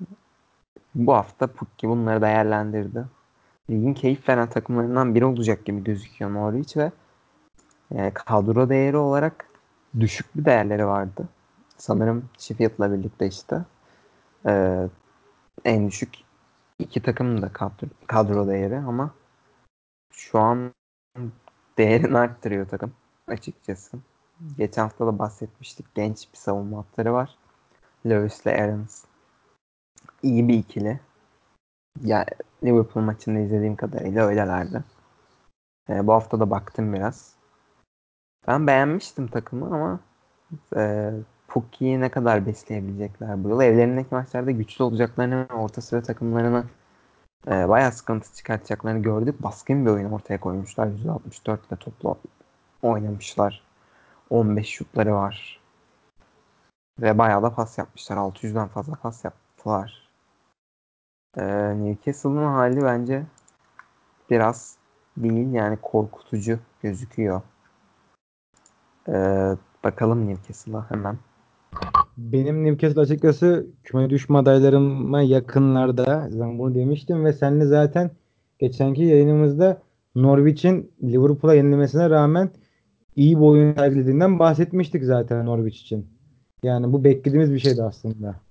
[0.97, 3.05] Bu hafta Pukki bunları değerlendirdi.
[3.71, 6.93] Ligin keyif veren takımlarından biri olacak gibi gözüküyor Norwich ve
[7.95, 9.47] yani kadro değeri olarak
[10.01, 11.29] düşük bir değerleri vardı.
[11.77, 13.65] Sanırım Sheffield'la birlikte işte.
[14.47, 14.89] Ee,
[15.65, 16.15] en düşük
[16.79, 19.11] iki takım da kadro, kadro değeri ama
[20.13, 20.73] şu an
[21.79, 22.93] değerini arttırıyor takım
[23.29, 23.99] açıkçası.
[24.59, 25.95] Geçen hafta da bahsetmiştik.
[25.95, 27.39] Genç bir savunma hatları var.
[28.07, 29.06] Lewis ile Aarons.
[30.23, 31.01] İyi bir ikili.
[32.03, 32.27] Ya
[32.65, 34.85] Liverpool maçında izlediğim kadarıyla öylelerdi.
[35.91, 37.37] Ee, bu hafta da baktım biraz.
[38.49, 40.01] Ben beğenmiştim takımı ama
[40.77, 41.13] e,
[41.49, 43.61] Pukki'yi ne kadar besleyebilecekler bu yıl.
[43.61, 46.65] Evlerindeki maçlarda güçlü olacaklarını orta sıra takımlarını
[47.49, 49.43] e, bayağı sıkıntı çıkartacaklarını gördük.
[49.43, 50.87] Baskın bir oyun ortaya koymuşlar.
[50.87, 52.19] 164 ile toplu
[52.83, 53.63] oynamışlar.
[54.31, 55.61] 15 şutları var.
[57.01, 58.17] Ve bayağı da pas yapmışlar.
[58.17, 59.25] 600'den fazla pas
[59.66, 60.09] yaptılar.
[61.37, 61.44] E,
[61.85, 63.22] Newcastle'ın hali bence
[64.31, 64.76] biraz
[65.16, 67.42] değil yani korkutucu gözüküyor.
[69.09, 69.12] E,
[69.85, 71.18] bakalım Newcastle'a hemen.
[72.16, 76.29] Benim Newcastle açıkçası küme düşme adaylarıma yakınlarda.
[76.33, 78.11] Ben bunu demiştim ve seninle zaten
[78.59, 79.83] geçenki yayınımızda
[80.14, 82.50] Norwich'in Liverpool'a yenilmesine rağmen
[83.16, 86.07] iyi bir oyun sergilediğinden bahsetmiştik zaten Norwich için.
[86.62, 88.46] Yani bu beklediğimiz bir şeydi aslında.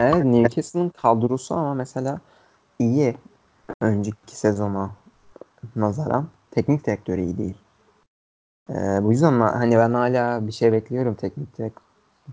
[0.00, 2.20] Evet Newcastle'ın kadrosu ama mesela
[2.78, 3.16] iyi
[3.80, 4.90] önceki sezona
[5.76, 6.28] nazaran.
[6.50, 7.58] Teknik direktörü iyi değil.
[8.70, 11.80] Ee, bu yüzden hani ben hala bir şey bekliyorum teknik direkt.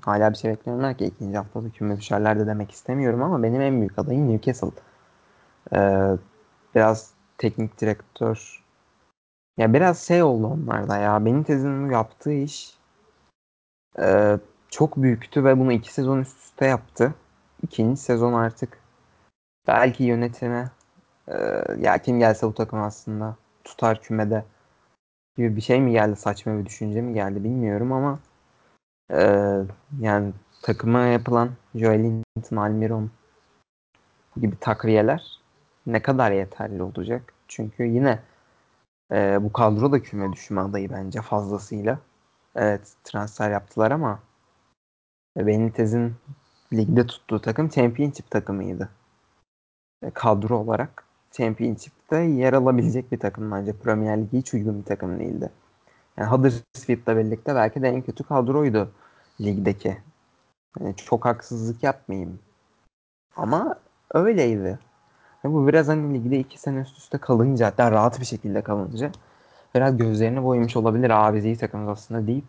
[0.02, 3.80] Hala bir şey bekliyorum derken ikinci haftada küme düşerler de demek istemiyorum ama benim en
[3.80, 4.72] büyük adayım Newcastle.
[5.74, 6.12] Ee,
[6.76, 8.64] biraz teknik direktör
[9.58, 11.26] ya biraz şey oldu onlarda ya.
[11.26, 12.78] Benitez'in yaptığı iş
[14.00, 14.38] e,
[14.70, 17.14] çok büyüktü ve bunu iki sezon üst üste yaptı.
[17.66, 18.78] İkinci sezon artık
[19.68, 20.72] belki yönetime
[21.28, 21.36] e,
[21.80, 24.46] ya kim gelse bu takım aslında tutar kümede
[25.38, 28.20] gibi bir şey mi geldi saçma bir düşünce mi geldi bilmiyorum ama
[29.12, 29.20] e,
[30.00, 33.12] yani takıma yapılan Joelinton, Almiron
[34.38, 35.42] gibi takviyeler
[35.88, 37.34] ne kadar yeterli olacak?
[37.48, 38.20] Çünkü yine
[39.12, 42.00] e, bu kadro da küme düşme adayı bence fazlasıyla.
[42.56, 44.20] Evet transfer yaptılar ama
[45.38, 46.16] Benitez'in
[46.74, 48.90] ligde tuttuğu takım Championship takımıydı.
[50.04, 53.74] E, kadro olarak Championship'te yer alabilecek bir takım bence.
[53.74, 55.52] Premier Lig'e hiç uygun bir takım değildi.
[56.18, 58.92] Yani Huddersfield'la birlikte belki de en kötü kadroydu
[59.42, 59.98] ligdeki.
[60.80, 62.40] Yani çok haksızlık yapmayayım.
[63.36, 63.76] Ama
[64.14, 64.80] öyleydi.
[65.46, 69.12] Ve bu biraz hani ligde iki sene üst üste kalınca hatta rahat bir şekilde kalınca
[69.76, 71.10] biraz gözlerini boyamış olabilir.
[71.10, 72.46] Aa biz iyi takımız aslında deyip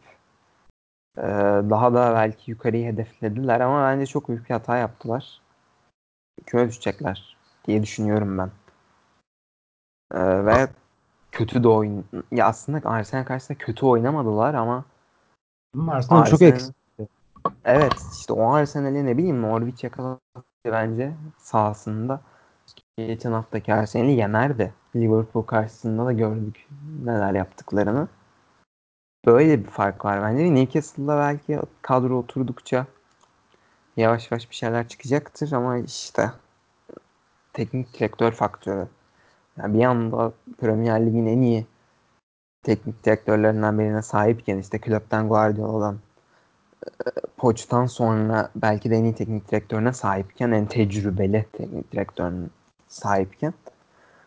[1.18, 1.22] e,
[1.70, 5.40] daha da belki yukarıyı hedeflediler ama bence çok büyük bir hata yaptılar.
[6.46, 8.50] Küme düşecekler diye düşünüyorum ben.
[10.14, 10.68] E, ve
[11.32, 14.84] kötü de oyun ya aslında Arsenal karşısında kötü oynamadılar ama
[15.88, 16.76] Arsenal çok eksik.
[17.64, 20.20] evet işte o Arsenal'i ne bileyim Norwich yakaladı
[20.64, 22.20] bence sahasında.
[22.96, 24.72] Geçen haftaki Arsenal'i yenerdi.
[24.96, 26.68] Liverpool karşısında da gördük
[27.04, 28.08] neler yaptıklarını.
[29.26, 30.54] Böyle bir fark var bence.
[30.54, 32.86] Newcastle'da belki kadro oturdukça
[33.96, 36.30] yavaş yavaş bir şeyler çıkacaktır ama işte
[37.52, 38.88] teknik direktör faktörü.
[39.58, 41.66] Yani bir anda Premier Lig'in en iyi
[42.62, 45.98] teknik direktörlerinden birine sahipken işte Klopp'tan Guardiola'dan
[47.36, 52.46] Poch'tan sonra belki de en iyi teknik direktörüne sahipken en tecrübeli teknik direktörüne
[52.88, 53.54] sahipken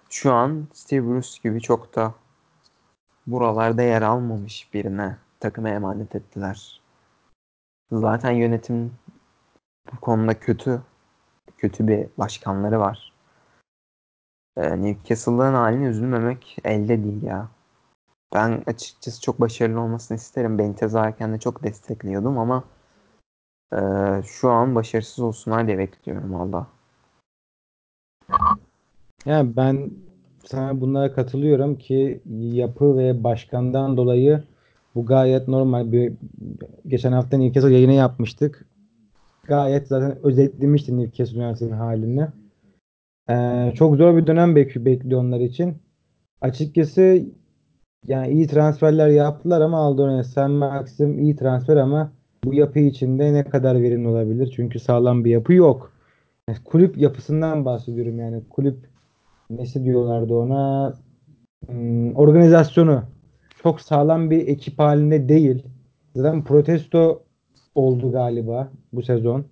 [0.10, 2.14] şu an Steve Bruce gibi çok da
[3.32, 6.82] buralarda yer almamış birine takıma emanet ettiler.
[7.92, 8.94] Zaten yönetim
[9.92, 10.82] bu konuda kötü
[11.58, 13.13] kötü bir başkanları var.
[14.58, 17.50] Ee, Newcastle'ın haline üzülmemek elde değil ya.
[18.34, 20.58] Ben açıkçası çok başarılı olmasını isterim.
[20.58, 22.63] Benitez varken de çok destekliyordum ama
[23.74, 23.80] e,
[24.26, 26.68] şu an başarısız olsunlar diye bekliyorum valla.
[29.26, 29.92] Yani ben
[30.45, 34.43] sana bunlara katılıyorum ki yapı ve başkandan dolayı
[34.95, 36.13] bu gayet normal bir
[36.88, 38.65] geçen hafta Newcastle yayını yapmıştık.
[39.43, 42.28] Gayet zaten özetlemişti Newcastle United'ın halini.
[43.30, 45.78] Ee, çok zor bir dönem bek bekliyor onlar için.
[46.41, 47.21] Açıkçası
[48.08, 52.12] yani iyi transferler yaptılar ama Aldone, Sen Maxim iyi transfer ama
[52.43, 54.54] bu yapı içinde ne kadar verimli olabilir?
[54.56, 55.93] Çünkü sağlam bir yapı yok.
[56.49, 58.88] Yani kulüp yapısından bahsediyorum yani kulüp
[59.50, 60.94] nesi diyorlardı ona
[61.68, 63.04] Hmm, organizasyonu
[63.64, 65.66] çok sağlam bir ekip halinde değil.
[66.16, 67.24] Zaten protesto
[67.76, 69.46] oldu galiba bu sezon.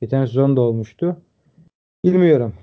[0.00, 1.16] Geçen sezon da olmuştu.
[2.04, 2.54] Bilmiyorum.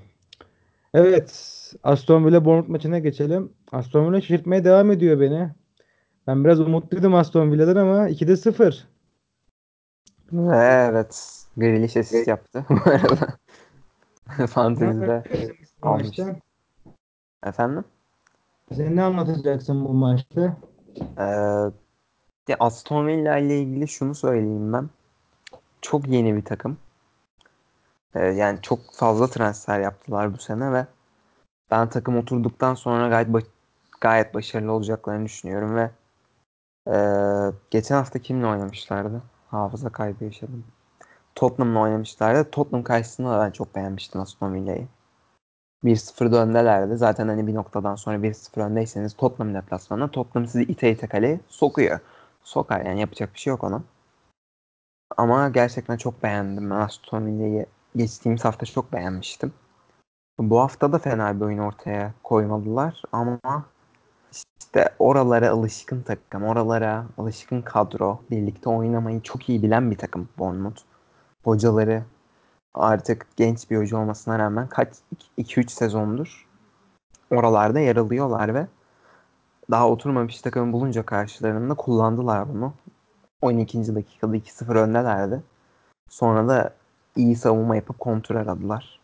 [0.94, 1.56] Evet.
[1.82, 3.52] Aston Villa Bournemouth maçına geçelim.
[3.72, 5.50] Aston Villa şaşırtmaya devam ediyor beni.
[6.26, 8.88] Ben biraz umutluydum Aston Villa'dan ama 2'de 0.
[10.32, 13.38] Ve evet Grealish asist yaptı bu arada.
[14.46, 15.22] Fantezi'de?
[17.46, 17.84] Efendim?
[18.72, 20.56] Sen ne anlatacaksın bu maçta?
[21.18, 24.90] Ee, Aston Villa ile ilgili şunu söyleyeyim ben.
[25.82, 26.78] Çok yeni bir takım.
[28.14, 30.86] Ee, yani çok fazla transfer yaptılar bu sene ve
[31.70, 33.46] ben takım oturduktan sonra gayet ba-
[34.00, 35.90] gayet başarılı olacaklarını düşünüyorum ve
[36.88, 39.22] ee, geçen hafta kimle oynamışlardı?
[39.48, 40.64] Hafıza kaybı yaşadım.
[41.34, 42.50] Tottenham'la oynamışlardı.
[42.50, 44.88] Tottenham karşısında da ben çok beğenmiştim Aston Villa'yı.
[45.84, 46.96] 1-0'da öndelerdi.
[46.96, 52.00] Zaten hani bir noktadan sonra 1-0 öndeyseniz Tottenham deplasmanına Tottenham sizi ite ite kaleye sokuyor.
[52.42, 53.82] Sokar yani yapacak bir şey yok ona.
[55.16, 57.66] Ama gerçekten çok beğendim ben Aston Villa'yı.
[57.96, 59.52] Geçtiğimiz hafta çok beğenmiştim.
[60.38, 63.38] Bu hafta da fena bir oyun ortaya koymadılar ama
[64.32, 70.82] işte oralara alışkın takım, oralara alışkın kadro, birlikte oynamayı çok iyi bilen bir takım Bournemouth.
[71.44, 72.02] Hocaları
[72.74, 74.88] artık genç bir hoca olmasına rağmen kaç
[75.38, 76.50] 2-3 sezondur
[77.30, 78.66] oralarda yer alıyorlar ve
[79.70, 82.72] daha oturmamış takımı bulunca karşılarında kullandılar bunu.
[83.42, 83.94] 12.
[83.94, 85.42] dakikada 2-0 öndelerdi.
[86.08, 86.74] Sonra da
[87.16, 89.00] iyi savunma yapıp kontrol aradılar.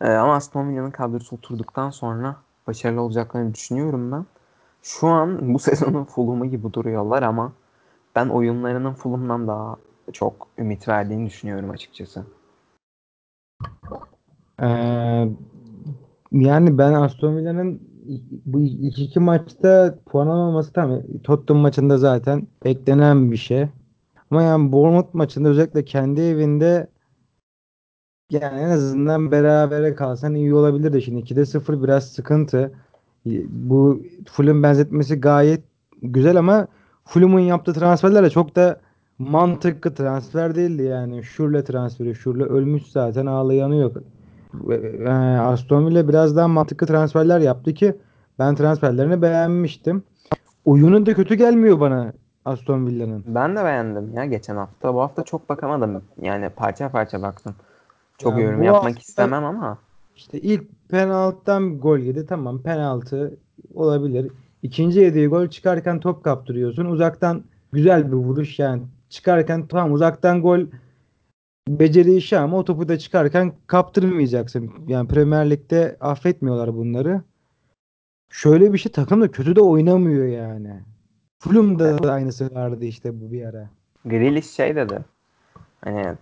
[0.00, 4.26] Ee, ama Aston Villa'nın kadrosu oturduktan sonra başarılı olacaklarını düşünüyorum ben.
[4.82, 7.52] Şu an bu sezonun Fulham'ı gibi duruyorlar ama
[8.16, 9.76] ben oyunlarının Fulham'dan daha
[10.12, 12.24] çok ümit verdiğini düşünüyorum açıkçası.
[14.62, 14.66] Ee,
[16.32, 17.80] yani ben Aston Villa'nın
[18.46, 21.02] bu ilk iki maçta puan alamaması tamam.
[21.24, 23.68] Tottenham maçında zaten beklenen bir şey.
[24.30, 26.88] Ama yani Bournemouth maçında özellikle kendi evinde
[28.30, 31.02] yani en azından berabere kalsan iyi olabilirdi.
[31.02, 32.72] Şimdi 2'de sıfır biraz sıkıntı.
[33.48, 35.64] Bu Fulham benzetmesi gayet
[36.02, 36.68] güzel ama
[37.04, 38.80] Fulham'ın yaptığı transferler de çok da
[39.30, 41.24] mantıklı transfer değildi yani.
[41.24, 43.96] Şurle transferi, Şurle ölmüş zaten ağlayanı yok.
[44.70, 45.08] E,
[45.38, 47.96] Aston Villa biraz daha mantıklı transferler yaptı ki
[48.38, 50.02] ben transferlerini beğenmiştim.
[50.64, 52.12] Oyunu da kötü gelmiyor bana
[52.44, 53.24] Aston Villa'nın.
[53.26, 54.94] Ben de beğendim ya geçen hafta.
[54.94, 56.02] Bu hafta çok bakamadım.
[56.22, 57.54] Yani parça parça baktım.
[58.18, 59.78] Çok Ya yorum yapmak hafta istemem ama
[60.16, 62.26] işte ilk penaltıdan gol yedi.
[62.26, 63.36] Tamam penaltı
[63.74, 64.32] olabilir.
[64.62, 66.84] İkinci yediği gol çıkarken top kaptırıyorsun.
[66.84, 68.82] Uzaktan güzel bir vuruş yani.
[69.12, 70.60] Çıkarken tamam uzaktan gol
[71.68, 74.72] beceri işi ama o topu da çıkarken kaptırmayacaksın.
[74.88, 77.22] Yani Premier Lig'de affetmiyorlar bunları.
[78.30, 80.80] Şöyle bir şey takım da kötü de oynamıyor yani.
[81.38, 83.70] Fulham'da da aynısı vardı işte bu bir ara.
[84.04, 84.98] Grealish şey dedi.
[85.84, 86.14] Hani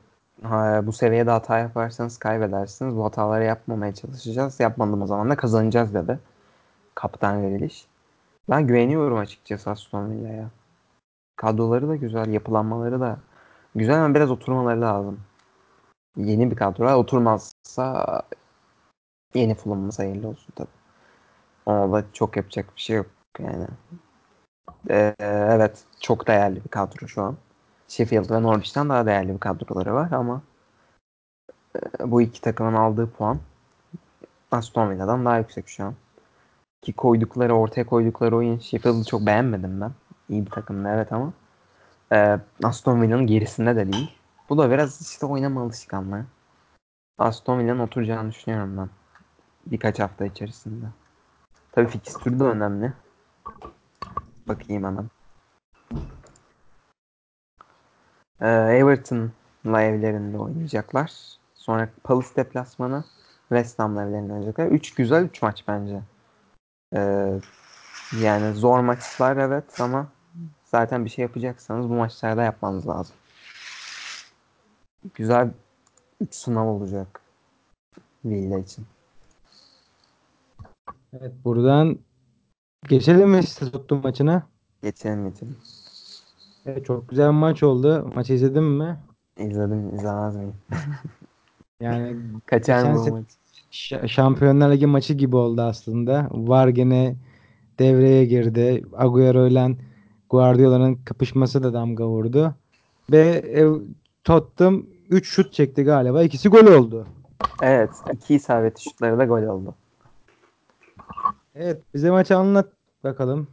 [0.43, 2.97] ha, bu seviyede hata yaparsanız kaybedersiniz.
[2.97, 4.61] Bu hataları yapmamaya çalışacağız.
[4.61, 6.19] Yapmadığımız zaman da kazanacağız dedi.
[6.95, 7.85] Kaptan Grealish.
[8.51, 10.51] Ben güveniyorum açıkçası Aston Villa'ya.
[11.41, 13.19] Kadroları da güzel, yapılanmaları da
[13.75, 15.21] güzel ama biraz oturmaları lazım.
[16.17, 18.23] Yeni bir kadro oturmazsa
[19.35, 20.69] yeni Fulham'ımız hayırlı olsun tabii.
[21.67, 23.07] Ona da çok yapacak bir şey yok
[23.39, 23.67] yani.
[24.91, 27.37] Ee, evet çok değerli bir kadro şu an.
[27.89, 30.43] Sheffield ve Norwich'ten daha değerli bir kadroları var ama
[31.77, 33.39] e, bu iki takımın aldığı puan
[34.51, 35.95] Aston Villa'dan daha yüksek şu an.
[36.83, 39.93] Ki koydukları, ortaya koydukları oyun Sheffield'ı çok beğenmedim ben.
[40.31, 41.33] İyi bir takımdı evet ama
[42.13, 44.11] e, Aston Villa'nın gerisinde de değil.
[44.49, 46.25] Bu da biraz işte oynama alışkanlığı.
[47.19, 48.89] Aston Villa'nın oturacağını düşünüyorum ben.
[49.67, 50.87] Birkaç hafta içerisinde.
[51.73, 52.93] Tabii fikstürü de önemli.
[54.49, 55.11] Bakayım hemen.
[58.41, 61.13] Ee, Everton'la evlerinde oynayacaklar.
[61.55, 63.05] Sonra Palace deplasmanı
[63.49, 64.67] West Ham'la evlerinde oynayacaklar.
[64.67, 66.01] 3 güzel 3 maç bence.
[66.95, 67.33] Ee,
[68.21, 70.07] yani zor maçlar evet ama
[70.71, 73.17] zaten bir şey yapacaksanız bu maçlarda yapmanız lazım.
[75.15, 75.51] Güzel
[76.21, 77.21] 3 sınav olacak
[78.25, 78.87] Villa için.
[81.13, 81.99] Evet buradan
[82.89, 84.43] geçelim mi Sotto maçına?
[84.83, 85.57] Geçelim geçelim.
[86.67, 88.13] Evet, çok güzel bir maç oldu.
[88.15, 88.99] Maçı izledin mi?
[89.39, 90.55] İzledim izlemez miyim?
[91.81, 93.27] Yani Kaçar mı bu maç?
[94.11, 96.29] Şampiyonlar Ligi maçı gibi oldu aslında.
[96.31, 97.17] VAR gene
[97.79, 98.85] devreye girdi.
[98.93, 99.77] Agüero ile
[100.31, 102.55] Guardiola'nın kapışması da damga vurdu.
[103.13, 103.45] Ve
[104.25, 106.23] Tottenham 3 şut çekti galiba.
[106.23, 107.07] İkisi gol oldu.
[107.63, 107.91] Evet.
[108.13, 109.75] iki isabetli şutları da gol oldu.
[111.55, 112.69] Evet bize maçı anlat
[113.05, 113.47] bakalım.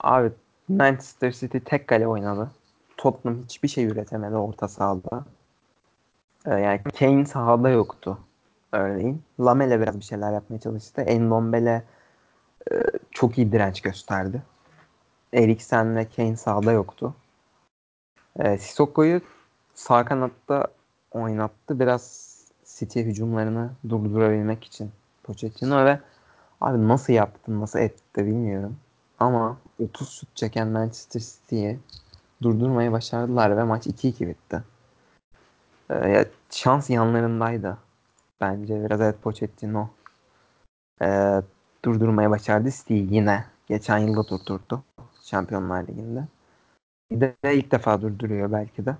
[0.00, 0.32] Abi
[0.68, 2.50] Manchester City tek kale oynadı.
[2.96, 5.24] Tottenham hiçbir şey üretemedi orta sahada.
[6.46, 8.18] Ee, yani Kane sahada yoktu
[8.72, 9.22] örneğin.
[9.40, 11.00] Lamela biraz bir şeyler yapmaya çalıştı.
[11.00, 11.82] Endombele
[12.72, 12.74] e,
[13.10, 14.42] çok iyi direnç gösterdi.
[15.32, 17.14] Eriksen ve Kane sahada yoktu.
[18.38, 19.20] E, Sissoko'yu
[19.74, 20.66] sağ kanatta
[21.10, 21.80] oynattı.
[21.80, 22.32] Biraz
[22.64, 24.90] City hücumlarını durdurabilmek için
[25.22, 26.00] Pochettino ve
[26.60, 28.76] abi nasıl yaptı, nasıl etti bilmiyorum.
[29.20, 31.78] Ama 30 şut çeken Manchester City'yi
[32.42, 34.62] durdurmayı başardılar ve maç 2-2 bitti.
[35.90, 37.78] Ee, şans yanlarındaydı.
[38.40, 39.88] Bence biraz evet Pochettino
[41.02, 41.40] e,
[41.84, 43.44] durdurmaya başardı City'yi yine.
[43.68, 44.84] Geçen yılda durdurdu
[45.32, 46.24] Şampiyonlar Ligi'nde.
[47.10, 48.96] Bir de ilk defa durduruyor belki de.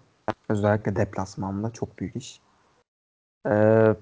[0.49, 2.41] Özellikle deplasmanda çok büyük iş.
[3.49, 3.97] Ee,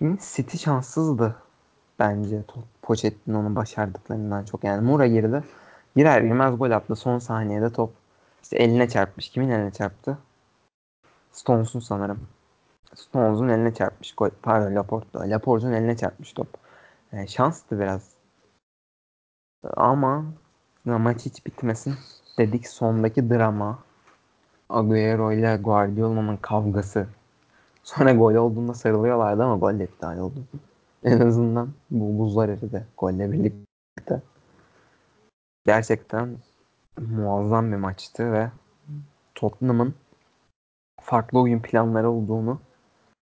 [0.00, 1.36] City şanssızdı
[1.98, 2.44] bence
[2.82, 4.64] Pochettino'nun başardıklarından çok.
[4.64, 5.44] Yani Moura girdi.
[5.96, 6.96] Girer girmez gol attı.
[6.96, 7.92] Son saniyede top
[8.42, 9.28] işte eline çarpmış.
[9.28, 10.18] Kimin eline çarptı?
[11.32, 12.28] Stones'un sanırım.
[12.94, 14.14] Stones'un eline çarpmış.
[14.14, 15.30] Gol, pardon Laporte.
[15.30, 16.48] Laporte'un eline çarpmış top.
[17.12, 18.10] Yani şanstı biraz.
[19.76, 20.24] Ama
[20.84, 21.94] maç hiç bitmesin
[22.38, 23.78] dedik sondaki drama.
[24.68, 27.06] Agüero ile Guardiola'nın kavgası.
[27.82, 30.44] Sonra gol olduğunda sarılıyorlardı ama gol iptal oldu.
[31.04, 34.22] En azından bu buzlar eridi golle birlikte.
[35.66, 36.36] Gerçekten
[37.00, 38.50] muazzam bir maçtı ve
[39.34, 39.94] Tottenham'ın
[41.00, 42.60] farklı oyun planları olduğunu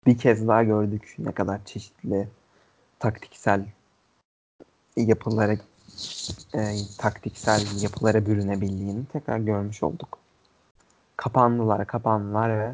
[0.06, 1.16] bir kez daha gördük.
[1.20, 2.28] Ne kadar çeşitli
[3.00, 3.66] taktiksel
[4.98, 5.56] yapılara
[6.56, 10.18] e, taktiksel yapılara bürünebildiğini tekrar görmüş olduk.
[11.18, 12.74] Kapandılar, kapandılar ve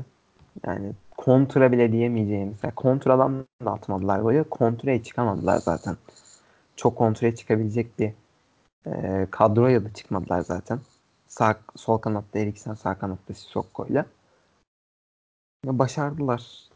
[0.66, 2.58] yani kontra bile diyemeyeceğimiz.
[2.64, 4.44] Yani kontradan da atmadılar golü.
[4.44, 5.98] Kontraya çıkamadılar zaten.
[6.76, 8.14] Çok kontraya çıkabilecek bir
[8.86, 10.80] e, kadroya da çıkmadılar zaten.
[11.28, 14.06] Sağ, sol kanatta Eriksen, sağ kanatta Sissoko Ya
[15.66, 16.70] başardılar.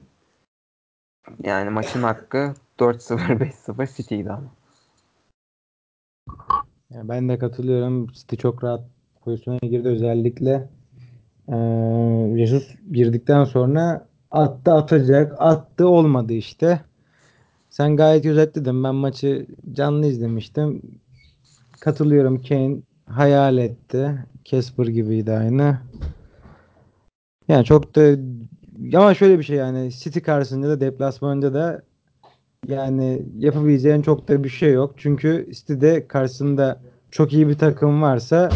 [1.44, 4.50] Yani maçın hakkı 4-0, 5-0 City'ydi ama.
[6.96, 8.08] Yani ben de katılıyorum.
[8.08, 8.82] City çok rahat
[9.24, 9.88] pozisyona girdi.
[9.88, 10.70] Özellikle
[11.50, 15.36] eee Jesus girdikten sonra attı atacak.
[15.40, 16.82] Attı olmadı işte.
[17.70, 18.84] Sen gayet özetledin.
[18.84, 20.82] Ben maçı canlı izlemiştim.
[21.80, 22.44] Katılıyorum.
[22.44, 24.12] Kane hayal etti.
[24.46, 25.78] Casper gibiydi aynı.
[27.48, 28.18] Yani çok da
[28.98, 31.82] ama şöyle bir şey yani City karşısında da deplasmanda da
[32.68, 34.94] yani yapabileceğin çok da bir şey yok.
[34.98, 38.50] Çünkü City'de karşısında çok iyi bir takım varsa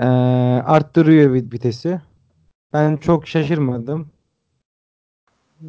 [0.00, 0.06] eee,
[0.66, 2.00] arttırıyor vit- vitesi.
[2.72, 4.08] Ben çok şaşırmadım.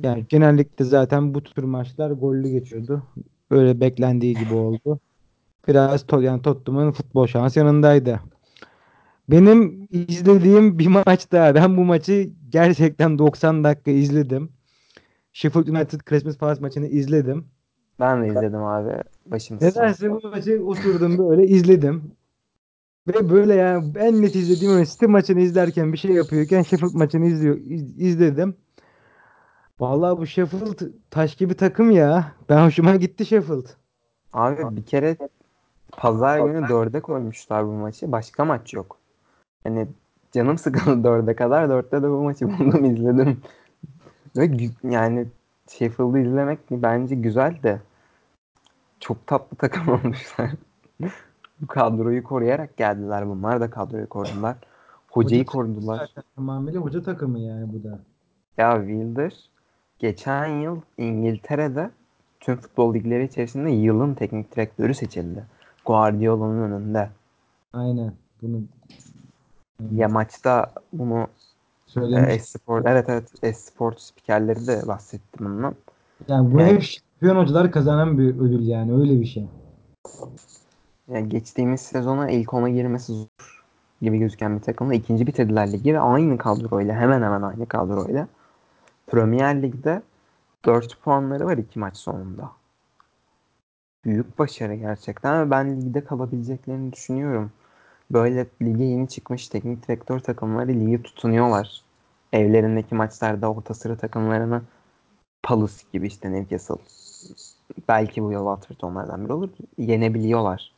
[0.04, 3.04] Yani genellikle zaten bu tür maçlar gollü geçiyordu.
[3.52, 5.00] Öyle beklendiği gibi oldu.
[5.68, 8.22] Biraz to yani Tottenham'ın futbol şansı yanındaydı.
[9.30, 11.56] Benim izlediğim bir maç daha.
[11.56, 14.52] Ben bu maçı gerçekten 90 dakika izledim.
[15.34, 17.46] Sheffield United Christmas Palace maçını izledim.
[18.00, 18.91] Ben de izledim abi.
[19.26, 19.66] Başım sağ.
[19.66, 22.12] Nedense bu maçı oturdum böyle izledim.
[23.08, 27.26] Ve böyle yani en net izlediğim öyle City maçını izlerken bir şey yapıyorken Sheffield maçını
[27.26, 28.56] izliyor, iz- izledim.
[29.80, 30.80] Vallahi bu Sheffield
[31.12, 32.32] taş gibi takım ya.
[32.50, 33.66] Ben hoşuma gitti Sheffield.
[34.34, 35.18] Abi bir kere
[35.91, 38.12] pazar günü dörde koymuşlar bu maçı.
[38.12, 38.97] Başka maç yok.
[39.64, 39.88] Hani
[40.32, 41.70] canım sıkıldı dörde kadar.
[41.70, 43.38] Dörtte de bu maçı buldum izledim.
[44.84, 45.26] Yani
[45.70, 47.80] Sheffield'ı izlemek bence güzel de
[49.00, 50.52] çok tatlı takım olmuşlar.
[51.62, 53.28] Bu kadroyu koruyarak geldiler.
[53.30, 54.56] Bunlar da kadroyu korudular.
[55.12, 56.14] Hocayı Hoca korudular.
[56.36, 58.00] tamamıyla hoca takımı yani bu da.
[58.58, 59.34] Ya Wilder
[60.00, 61.89] geçen yıl İngiltere'de
[62.39, 65.43] tüm futbol ligleri içerisinde yılın teknik direktörü seçildi.
[65.86, 67.10] Guardiola'nın önünde.
[67.74, 68.14] Aynen.
[68.41, 68.62] Bunu
[69.91, 71.28] Ya maçta bunu e,
[71.86, 72.30] söylemiş.
[72.34, 75.76] Esport evet evet Esport spikerleri de bahsetti bundan.
[76.28, 76.84] Yani bu Yani, hep
[77.20, 79.48] şampiyon hocalar kazanan bir ödül yani öyle bir şey.
[81.08, 83.64] yani geçtiğimiz sezona ilk ona girmesi zor
[84.02, 88.28] gibi gözüken bir takımla ikinci bitirdiler ligi ve aynı kadroyla hemen hemen aynı kadroyla
[89.08, 90.02] Premier Lig'de
[90.66, 92.52] 4 puanları var iki maç sonunda.
[94.06, 97.52] Büyük başarı gerçekten ve ben ligde kalabileceklerini düşünüyorum.
[98.12, 101.84] Böyle lige yeni çıkmış teknik direktör takımları ligi tutunuyorlar.
[102.34, 104.62] Evlerindeki maçlarda orta sıra takımlarını
[105.44, 106.76] Palace gibi işte Newcastle.
[107.88, 109.50] Belki bu yıl Watford onlardan biri olur.
[109.78, 110.72] Yenebiliyorlar.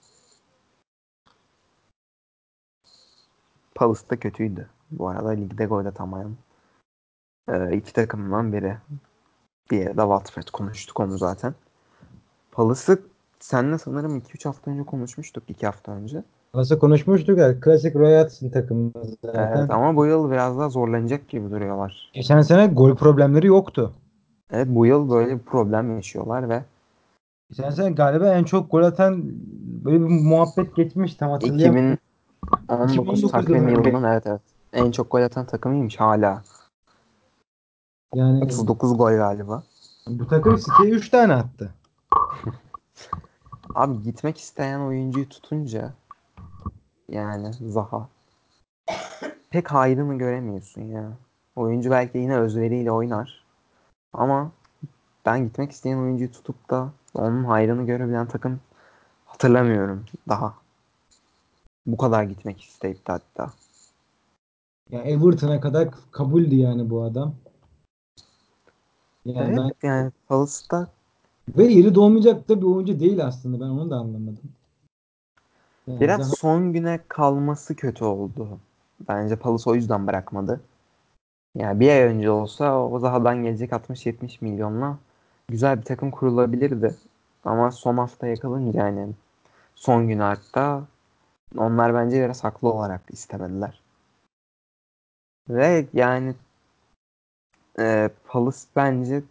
[3.76, 4.70] Palace da kötüydü.
[4.92, 6.36] Bu arada ligde gol atamayan
[7.50, 8.78] ee, iki takımdan biri.
[9.70, 10.48] Diğeri de Watford.
[10.54, 11.54] Konuştuk onu zaten.
[12.52, 13.00] Palace'ı
[13.40, 15.44] senle sanırım 2-3 hafta önce konuşmuştuk.
[15.48, 16.24] 2 hafta önce.
[16.54, 18.92] Nasıl konuşmuştuk ya klasik Roy Hodgson takımı
[19.26, 19.58] zaten.
[19.58, 22.12] Evet ama bu yıl biraz daha zorlanacak gibi duruyorlar.
[22.14, 23.94] Geçen sene gol problemleri yoktu.
[24.52, 26.64] Evet bu yıl böyle bir problem yaşıyorlar ve
[27.50, 29.24] Geçen sene galiba en çok gol atan
[29.86, 31.98] böyle bir muhabbet geçmiş tam hatırlayamıyorum.
[32.64, 34.42] 2019 2019'da takvim yılının evet evet
[34.74, 36.44] en çok gol atan takımıymış hala.
[38.16, 39.64] Yani 39 gol galiba.
[40.08, 41.72] bu takım City'ye 3 tane attı.
[43.76, 45.94] Abi gitmek isteyen oyuncuyu tutunca
[47.10, 48.08] yani Zaha
[49.50, 51.12] pek hayrını göremiyorsun ya.
[51.56, 53.41] Oyuncu belki yine özveriyle oynar.
[54.14, 54.52] Ama
[55.26, 58.60] ben gitmek isteyen oyuncuyu tutup da onun hayrını görebilen takım
[59.26, 60.54] hatırlamıyorum daha.
[61.86, 63.54] Bu kadar gitmek isteyip de hatta.
[64.90, 67.36] Ya Everton'a kadar kabuldü yani bu adam.
[69.26, 70.88] Yani Evet ben yani Palace'da
[71.58, 73.60] ve yeri doğmayacak da bir oyuncu değil aslında.
[73.60, 74.52] Ben onu da anlamadım.
[75.88, 78.60] Yani biraz Zaha son güne kalması kötü oldu.
[79.08, 80.62] Bence Palace o yüzden bırakmadı.
[81.56, 84.98] Yani bir ay önce olsa o Zaha'dan gelecek 60-70 milyonla
[85.48, 86.96] güzel bir takım kurulabilirdi.
[87.46, 89.10] Ama son haftaya kalınca yani
[89.76, 90.84] son gün hatta
[91.58, 93.82] onlar bence biraz haklı olarak istemediler.
[95.50, 96.36] Ve yani
[97.80, 99.24] e, Palace bence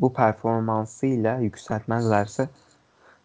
[0.00, 2.48] bu performansıyla yükseltmezlerse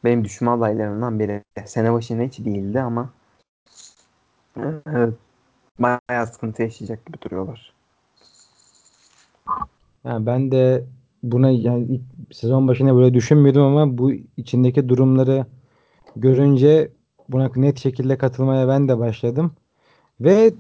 [0.04, 1.44] benim düşme adaylarımdan biri.
[1.66, 3.10] Sene başında hiç değildi ama
[4.58, 5.10] e,
[5.80, 7.74] bayağı sıkıntı yaşayacak gibi duruyorlar.
[10.06, 10.84] yani ben de
[11.24, 12.02] buna yani
[12.32, 15.46] sezon başında böyle düşünmüyordum ama bu içindeki durumları
[16.16, 16.92] görünce
[17.30, 19.52] buna net şekilde katılmaya ben de başladım.
[20.22, 20.54] Ve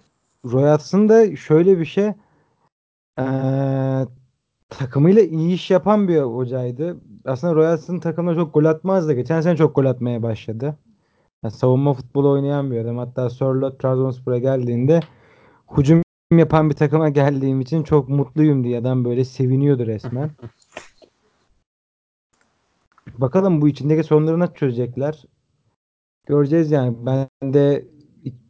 [0.45, 2.14] Roy Hodgson da şöyle bir şey
[3.20, 4.07] eee,
[4.70, 6.97] takımıyla iyi iş yapan bir hocaydı.
[7.26, 9.14] Aslında Roy Hodgson takımda çok gol atmazdı.
[9.14, 10.78] Geçen sene çok gol atmaya başladı.
[11.43, 12.97] Yani savunma futbolu oynayan bir adam.
[12.97, 14.99] Hatta Sörloth Trabzonspor'a geldiğinde
[15.77, 20.31] hücum yapan bir takıma geldiğim için çok mutluyum diye adam böyle seviniyordu resmen.
[23.17, 25.23] Bakalım bu içindeki sorunları nasıl çözecekler.
[26.25, 26.97] Göreceğiz yani.
[27.05, 27.87] Ben de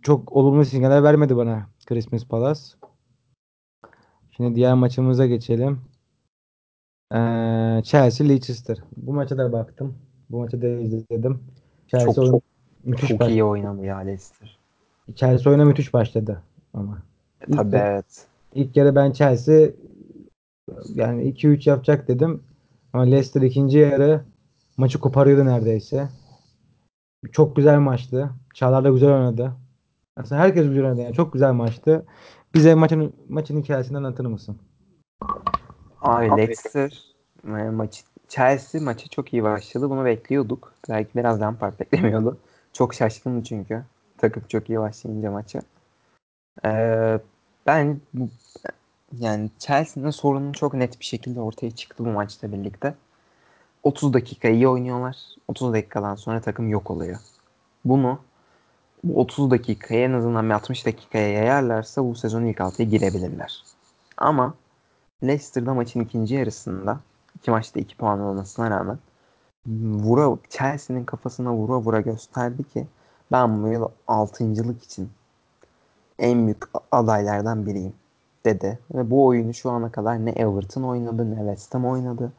[0.02, 2.62] çok olumlu sinyaller vermedi bana Christmas Palace.
[4.32, 5.82] Şimdi diğer maçımıza geçelim.
[7.12, 8.78] Ee, Chelsea Leicester.
[8.98, 9.98] Bu maça da baktım.
[10.30, 11.44] Bu maçı da izledim.
[11.88, 12.42] Çok Chelsea oyun
[12.84, 14.58] müthiş çok baş iyi oynadı ya Leicester.
[15.16, 16.42] Chelsea oyuna müthiş başladı
[16.74, 16.98] ama.
[17.42, 18.26] E, İlk tabii yarı, evet.
[18.54, 19.70] ilk yarı ben Chelsea
[20.88, 22.44] yani 2-3 yapacak dedim.
[22.94, 24.22] Ama Leicester ikinci yarı
[24.78, 26.10] maçı koparıyordu neredeyse.
[27.32, 28.30] Çok güzel maçtı.
[28.54, 29.54] Çağlar da güzel oynadı.
[30.18, 31.02] Aslında herkes güzel oynadı.
[31.02, 32.06] Yani çok güzel maçtı.
[32.54, 34.58] Bize maçın maçın hikayesini anlatır mısın?
[36.02, 37.04] Abi Leicester
[37.48, 39.90] e, maçı Chelsea maçı çok iyi başladı.
[39.90, 40.74] Bunu bekliyorduk.
[40.90, 42.38] Belki biraz Lampard beklemiyordu.
[42.74, 43.84] Çok şaşkındı çünkü.
[44.18, 45.62] Takım çok iyi başlayınca maçı.
[46.66, 47.20] Ee,
[47.68, 48.02] ben
[49.20, 52.96] yani Chelsea'nin sorunu çok net bir şekilde ortaya çıktı bu maçla birlikte.
[53.84, 55.18] 30 dakika iyi oynuyorlar.
[55.48, 57.20] 30 dakikadan sonra takım yok oluyor.
[57.86, 58.20] Bunu
[59.04, 63.64] bu 30 dakikaya en azından bir 60 dakikaya yayarlarsa bu sezon ilk altıya girebilirler.
[64.18, 64.54] Ama
[65.24, 67.00] Leicester'da maçın ikinci yarısında
[67.36, 69.00] iki maçta iki puan olmasına rağmen
[69.68, 72.88] vura Chelsea'nin kafasına vura vura gösterdi ki
[73.32, 75.10] ben bu yıl altıncılık için
[76.20, 77.94] en büyük adaylardan biriyim
[78.46, 78.80] dedi.
[78.94, 82.32] Ve bu oyunu şu ana kadar ne Everton oynadı ne West Ham oynadı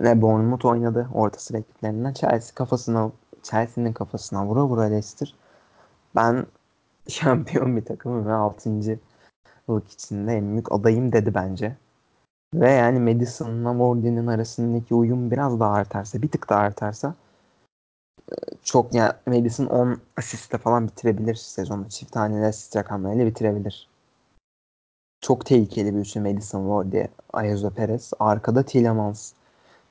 [0.00, 2.12] ne Bournemouth oynadı orta sıra ekiplerinden.
[2.12, 3.10] Chelsea kafasına
[3.42, 5.34] Chelsea'nin kafasına vura vura Leicester
[6.16, 6.46] ben
[7.08, 8.68] şampiyon bir takımım ve 6.
[9.68, 11.76] yıllık içinde en büyük adayım dedi bence.
[12.54, 17.14] Ve yani Madison'la Wardy'nin arasındaki uyum biraz daha artarsa, bir tık daha artarsa
[18.64, 21.88] çok yani Madison 10 asiste falan bitirebilir sezonu.
[21.88, 23.88] Çift tane asist rakamlarıyla bitirebilir.
[25.20, 28.12] Çok tehlikeli bir üçlü Madison Wardy, Ayazo Perez.
[28.18, 29.32] Arkada Tielemans,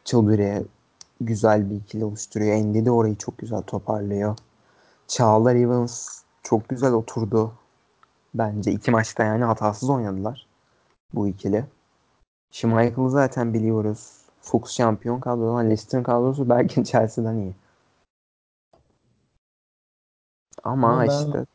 [0.04, 0.64] Çılbüre
[1.22, 2.54] güzel bir ikili oluşturuyor.
[2.56, 4.38] Endi de orayı çok güzel toparlıyor.
[5.08, 7.54] Çağlar Evans çok güzel oturdu.
[8.34, 10.48] Bence iki maçta yani hatasız oynadılar
[11.14, 11.66] bu ikili.
[12.56, 14.22] Schmeichel'ı zaten biliyoruz.
[14.42, 15.70] Fuchs şampiyon kadrosu.
[15.70, 17.56] Leicester'ın kadrosu belki Chelsea'den iyi.
[20.64, 21.46] Ama, Ama ben işte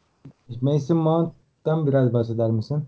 [0.61, 2.85] Mason Mount'tan biraz bahseder misin?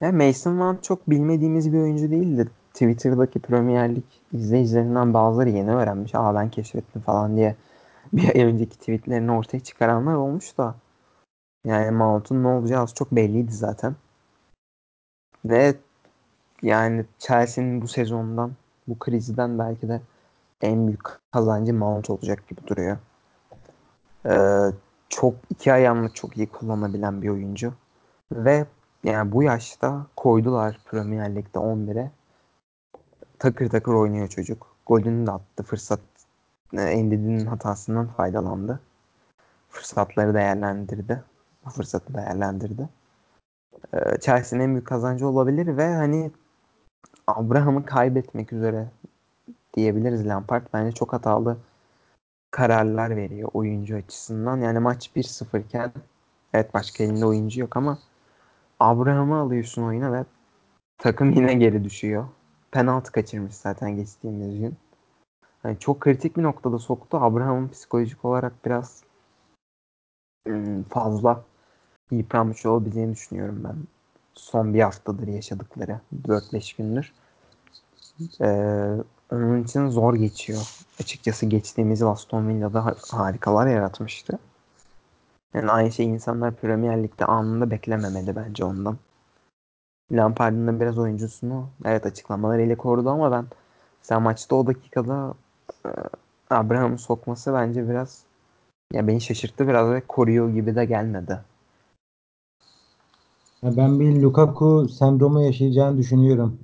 [0.00, 2.50] ya Mason Mount çok bilmediğimiz bir oyuncu değildi.
[2.72, 6.14] Twitter'daki Premier Lig izleyicilerinden bazıları yeni öğrenmiş.
[6.14, 7.56] Aa ben keşfettim falan diye
[8.12, 10.74] bir ay önceki tweetlerini ortaya çıkaranlar olmuş da.
[11.66, 13.94] Yani Mount'un ne olacağı az çok belliydi zaten.
[15.44, 15.74] Ve
[16.62, 18.52] yani Chelsea'nin bu sezondan,
[18.88, 20.00] bu krizden belki de
[20.60, 21.02] en büyük
[21.32, 22.98] kazancı Mount olacak gibi duruyor.
[24.26, 24.72] Ee,
[25.08, 27.74] çok iki ayağını çok iyi kullanabilen bir oyuncu.
[28.32, 28.66] Ve
[29.04, 32.10] yani bu yaşta koydular Premier Lig'de 11'e.
[33.38, 34.76] Takır takır oynuyor çocuk.
[34.86, 35.62] Golünü de attı.
[35.62, 36.00] Fırsat
[36.72, 38.80] Endidi'nin hatasından faydalandı.
[39.68, 41.22] Fırsatları değerlendirdi.
[41.64, 42.88] Bu fırsatı değerlendirdi.
[43.94, 46.30] Ee, Chelsea'nin en büyük kazancı olabilir ve hani
[47.26, 48.88] Abraham'ı kaybetmek üzere
[49.74, 50.66] diyebiliriz Lampard.
[50.72, 51.58] Bence çok hatalı
[52.50, 54.60] kararlar veriyor oyuncu açısından.
[54.60, 55.92] Yani maç 1-0 iken
[56.54, 57.98] evet başka elinde oyuncu yok ama
[58.80, 60.24] Abraham'ı alıyorsun oyuna ve
[60.98, 62.28] takım yine geri düşüyor.
[62.70, 64.76] Penaltı kaçırmış zaten geçtiğimiz gün.
[65.64, 67.18] Yani çok kritik bir noktada soktu.
[67.20, 69.02] Abraham'ın psikolojik olarak biraz
[70.48, 71.44] ım, fazla
[72.10, 73.76] yıpranmış olabileceğini düşünüyorum ben.
[74.34, 77.12] Son bir haftadır yaşadıkları 4-5 gündür.
[78.40, 78.96] Ee,
[79.32, 80.84] onun için zor geçiyor.
[81.00, 84.38] Açıkçası geçtiğimiz yıl Aston Villa'da harikalar yaratmıştı.
[85.54, 88.98] Yani aynı şey insanlar Premier Lig'de anında beklememeli bence ondan.
[90.12, 93.46] Lampard'ın da biraz oyuncusunu evet açıklamalarıyla korudu ama ben
[94.02, 95.34] sen maçta o dakikada
[95.86, 95.90] e,
[96.50, 98.22] Abraham'ı sokması bence biraz
[98.92, 101.38] ya beni şaşırttı biraz ve koruyor gibi de gelmedi.
[103.62, 106.58] Ben bir Lukaku sendromu yaşayacağını düşünüyorum.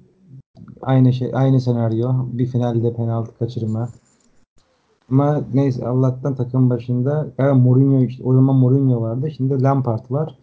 [0.82, 2.12] Aynı şey, aynı senaryo.
[2.32, 3.88] Bir finalde penaltı kaçırma.
[5.10, 9.30] Ama neyse Allah'tan takım başında galiba Mourinho işte o zaman Mourinho vardı.
[9.30, 10.38] Şimdi Lampard var.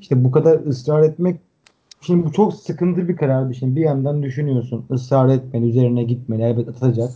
[0.00, 1.40] İşte bu kadar ısrar etmek
[2.00, 3.54] şimdi bu çok sıkıntı bir karardı.
[3.54, 7.10] Şimdi bir yandan düşünüyorsun ısrar etmeli, üzerine gitmeli, elbet atacak.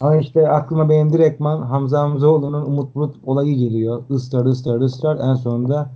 [0.00, 4.02] Ama işte aklıma benim direktman Hamza Hamzaoğlu'nun Umut Bulut olayı geliyor.
[4.10, 5.30] Israr, ısrar, ısrar.
[5.30, 5.90] En sonunda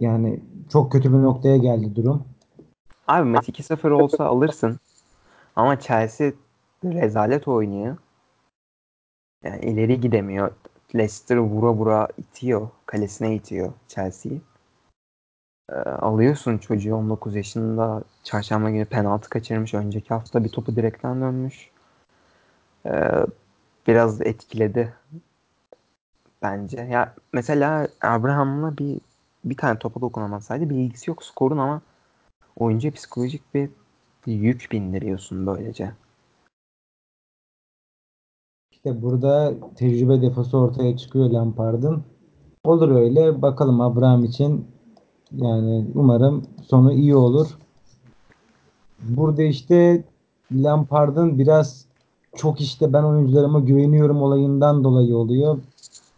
[0.00, 2.24] yani çok kötü bir noktaya geldi durum.
[3.08, 4.80] Abi maç 2-0 olsa alırsın.
[5.56, 6.32] Ama Chelsea
[6.84, 7.96] rezalet oynuyor.
[9.44, 10.52] Yani ileri gidemiyor.
[10.94, 12.68] Leicester vura vura itiyor.
[12.86, 14.40] Kalesine itiyor Chelsea'yi.
[15.70, 18.02] Ee, alıyorsun çocuğu 19 yaşında.
[18.24, 19.74] Çarşamba günü penaltı kaçırmış.
[19.74, 21.70] Önceki hafta bir topu direkten dönmüş.
[22.86, 23.26] Ee,
[23.86, 24.94] biraz etkiledi
[26.42, 26.80] bence.
[26.80, 29.00] Ya mesela Abraham'la bir
[29.44, 31.80] bir tane topa dokunamasaydı bir ilgisi yok skorun ama
[32.56, 33.70] oyuncuya psikolojik bir,
[34.26, 35.92] yük bindiriyorsun böylece.
[38.70, 42.04] İşte burada tecrübe defosu ortaya çıkıyor Lampard'ın.
[42.64, 43.42] Olur öyle.
[43.42, 44.66] Bakalım Abraham için
[45.32, 47.58] yani umarım sonu iyi olur.
[49.02, 50.04] Burada işte
[50.52, 51.86] Lampard'ın biraz
[52.36, 55.58] çok işte ben oyuncularıma güveniyorum olayından dolayı oluyor.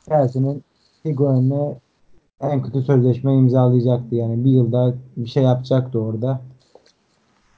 [0.08, 0.64] Chelsea'nin
[1.04, 1.80] Higuain'e
[2.50, 6.40] en kötü sözleşme imzalayacaktı yani bir yılda bir şey yapacaktı orada.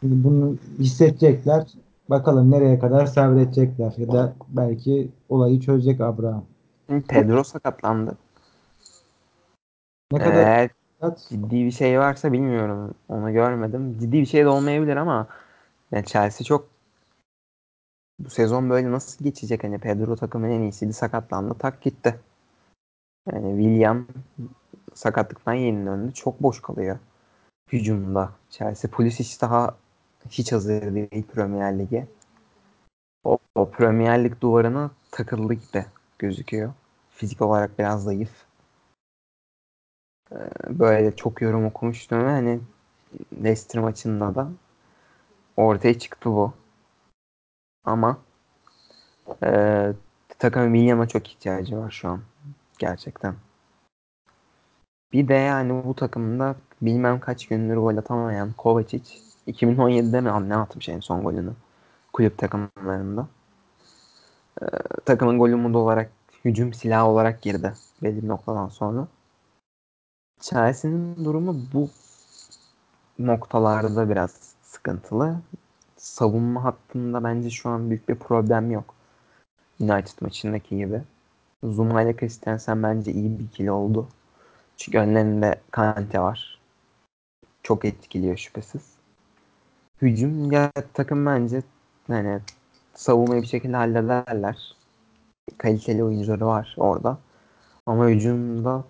[0.01, 1.66] Şimdi bunu hissedecekler.
[2.11, 6.45] Bakalım nereye kadar sabredecekler ya da belki olayı çözecek Abraham.
[7.09, 8.16] Pedro sakatlandı.
[10.12, 10.70] Ne kadar
[11.01, 11.26] sakat?
[11.28, 12.95] ciddi bir şey varsa bilmiyorum.
[13.09, 13.99] Onu görmedim.
[14.01, 15.26] Ciddi bir şey de olmayabilir ama
[15.93, 16.68] yani Chelsea çok
[18.18, 19.64] bu sezon böyle nasıl geçecek?
[19.64, 22.20] Hani Pedro takımın en iyisiydi sakatlandı tak gitti.
[23.32, 24.07] Yani William
[24.97, 26.15] sakatlıktan yeni döndü.
[26.15, 26.99] Çok boş kalıyor
[27.73, 28.33] hücumda.
[28.51, 29.77] Chelsea Pulisic daha
[30.31, 32.07] hiç hazır değil Premier Lig'e.
[33.25, 35.87] O, o Premier Lig duvarına takıldı gibi
[36.19, 36.73] gözüküyor.
[37.11, 38.31] Fizik olarak biraz zayıf.
[40.33, 40.37] Ee,
[40.69, 42.61] Böyle çok yorum okumuştum ve hani
[43.45, 44.49] Leicester maçında da
[45.57, 46.53] ortaya çıktı bu.
[47.85, 48.19] Ama
[49.43, 49.93] e,
[50.39, 52.21] takım William'a çok ihtiyacı var şu an.
[52.79, 53.35] Gerçekten.
[55.13, 60.89] Bir de yani bu takımda bilmem kaç gündür gol atamayan Kovacic 2017'de mi ne atmış
[60.89, 61.53] en son golünü
[62.13, 63.29] kulüp takımlarında.
[64.63, 64.67] Ee,
[65.05, 66.11] takımın golü modu olarak
[66.45, 69.09] hücum silahı olarak girdi belli bir noktadan sonra.
[70.41, 71.91] Chelsea'nin durumu bu
[73.19, 74.31] noktalarda biraz
[74.63, 75.41] sıkıntılı.
[75.97, 78.95] Savunma hattında bence şu an büyük bir problem yok.
[79.81, 81.03] United maçındaki gibi.
[81.65, 84.09] Zuma ile Christensen bence iyi bir ikili oldu.
[84.77, 86.59] Çünkü önlerinde Kante var.
[87.62, 88.83] Çok etkiliyor şüphesiz.
[90.03, 91.62] Hücum ya takım bence
[92.09, 92.41] yani
[92.95, 94.77] savunmayı bir şekilde hallederler.
[95.59, 97.18] Kaliteli oyuncuları var orada.
[97.87, 98.85] Ama hücumda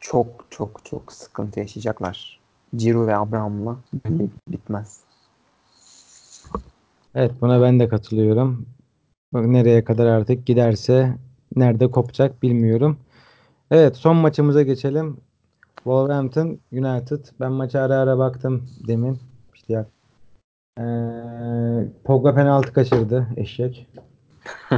[0.00, 2.40] çok çok çok sıkıntı yaşayacaklar.
[2.76, 3.76] Ciro ve Abraham'la
[4.48, 5.00] bitmez.
[7.14, 8.66] Evet buna ben de katılıyorum.
[9.32, 11.18] Nereye kadar artık giderse
[11.56, 12.98] nerede kopacak bilmiyorum.
[13.70, 15.16] Evet son maçımıza geçelim.
[15.86, 17.24] Wolverhampton United.
[17.40, 19.18] Ben maça ara ara baktım demin.
[19.54, 19.86] İşte ya.
[20.78, 23.86] Ee, Pogba penaltı kaçırdı eşek.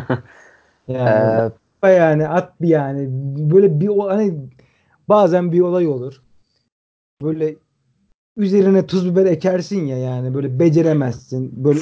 [0.88, 1.52] Yani
[1.82, 3.08] Ee, yani at bir yani
[3.50, 4.48] böyle bir hani
[5.08, 6.22] bazen bir olay olur.
[7.22, 7.56] Böyle
[8.36, 11.64] üzerine tuz biber ekersin ya yani böyle beceremezsin.
[11.64, 11.80] Böyle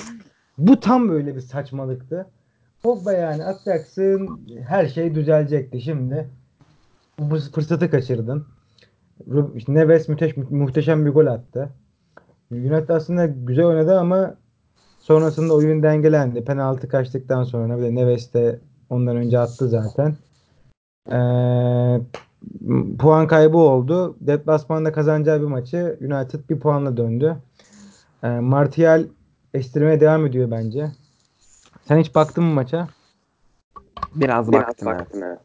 [0.58, 2.26] bu tam böyle bir saçmalıktı.
[2.82, 6.28] Pogba yani atacaksın her şey düzelecekti şimdi.
[7.18, 8.46] Bu fırsatı kaçırdın.
[9.68, 11.68] Neves müteş, muhteşem bir gol attı.
[12.50, 14.34] United aslında güzel oynadı ama
[15.00, 16.44] sonrasında oyun dengelendi.
[16.44, 18.60] Penaltı kaçtıktan sonra bir de Neves de
[18.90, 20.16] ondan önce attı zaten.
[21.12, 22.00] Ee,
[22.98, 24.16] puan kaybı oldu.
[24.20, 27.36] Deplasmanda kazanacağı bir maçı United bir puanla döndü.
[28.22, 29.04] Ee, Martial
[29.54, 30.92] estirmeye devam ediyor bence.
[31.84, 32.88] Sen hiç baktın mı maça?
[34.14, 35.40] biraz baktım evet.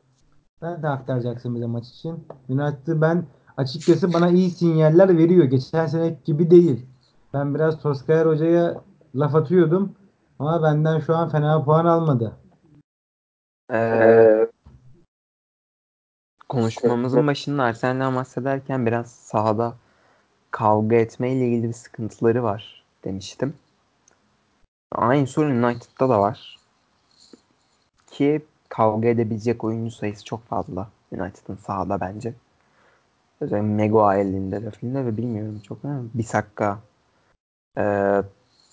[0.61, 2.27] Nerede aktaracaksın bize maç için?
[2.49, 3.25] United'ı ben
[3.61, 5.45] açıkçası bana iyi sinyaller veriyor.
[5.45, 6.85] Geçen sene gibi değil.
[7.33, 8.81] Ben biraz Solskjaer Hoca'ya
[9.15, 9.95] laf atıyordum.
[10.39, 12.37] Ama benden şu an fena puan almadı.
[13.73, 14.47] Ee,
[16.49, 19.75] konuşmamızın başında Arsenal'den bahsederken biraz sahada
[20.51, 23.53] kavga etmeyle ilgili bir sıkıntıları var demiştim.
[24.91, 26.59] Aynı sorun United'da da var.
[28.07, 32.33] Ki kavga edebilecek oyuncu sayısı çok fazla United'ın sahada bence.
[33.41, 36.79] Özellikle Maguire'in de lafında ve bilmiyorum çok ama Bissaka
[37.77, 38.21] ee,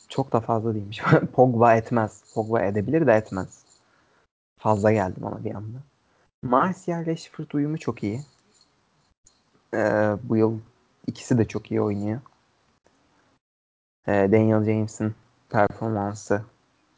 [0.08, 1.02] çok da fazla değilmiş.
[1.32, 2.22] Pogba etmez.
[2.34, 3.64] Pogba edebilir de etmez.
[4.58, 5.78] Fazla geldi bana bir anda.
[6.42, 8.20] Martial Rashford uyumu çok iyi.
[9.74, 10.58] Ee, bu yıl
[11.06, 12.20] ikisi de çok iyi oynuyor.
[14.06, 15.14] Ee, Daniel James'in
[15.50, 16.42] performansı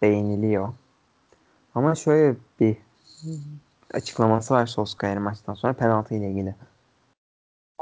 [0.03, 0.73] beğeniliyor.
[1.75, 2.77] Ama şöyle bir
[3.95, 6.55] açıklaması var Solskjaer maçtan sonra penaltı ile ilgili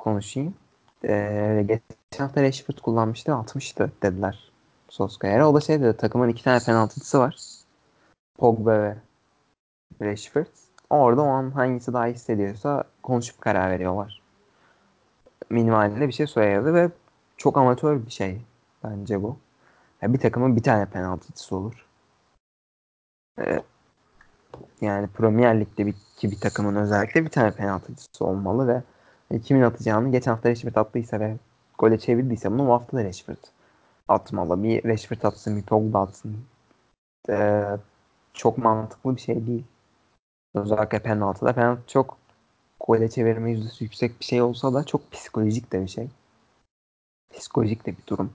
[0.09, 0.55] konuşayım.
[1.05, 4.53] Ee, geçen hafta Rashford kullanmıştı 60'tı dediler
[4.89, 5.45] Solskjaer'e.
[5.45, 7.37] O da şey dedi takımın iki tane penaltıcısı var.
[8.39, 8.97] Pogba ve
[10.01, 10.47] Rashford.
[10.91, 14.23] Orada o an hangisi daha hissediyorsa konuşup karar veriyorlar.
[15.51, 16.91] Minimalinde bir şey söyledi ve
[17.37, 18.41] çok amatör bir şey
[18.85, 19.37] bence bu.
[20.03, 21.87] Yani bir takımın bir tane penaltıcısı olur.
[23.39, 23.63] Ee,
[24.81, 28.83] yani Premier Lig'de bir, ki bir takımın özellikle bir tane penaltıcısı olmalı ve
[29.45, 31.37] kimin atacağını geçen hafta Rashford attıysa ve
[31.79, 33.45] gole çevirdiyse bunu bu hafta da Rashford
[34.09, 34.63] atmalı.
[34.63, 36.37] Bir Rashford atsın, bir Pogba atsın.
[37.29, 37.65] Ee,
[38.35, 39.65] çok mantıklı bir şey değil.
[40.55, 41.53] Özellikle penaltıda.
[41.53, 42.17] Penaltı çok
[42.81, 46.09] gole çevirme yüzdesi yüksek bir şey olsa da çok psikolojik de bir şey.
[47.35, 48.33] Psikolojik de bir durum.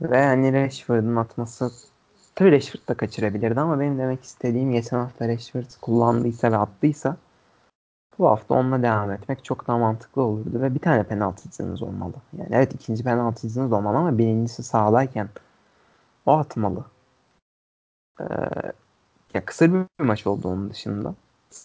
[0.00, 1.72] Ve hani Rashford'un atması
[2.34, 7.16] tabii Rashford da kaçırabilirdi ama benim demek istediğim geçen hafta Rashford kullandıysa ve attıysa
[8.20, 12.12] Bu hafta onunla devam etmek çok daha mantıklı olurdu ve bir tane penaltıcınız olmalı.
[12.38, 15.28] Yani evet ikinci penaltıcınız olmalı ama birincisi sahadayken
[16.26, 16.84] o atmalı.
[18.20, 18.24] Ee,
[19.34, 21.14] ya kısır bir maç oldu onun dışında.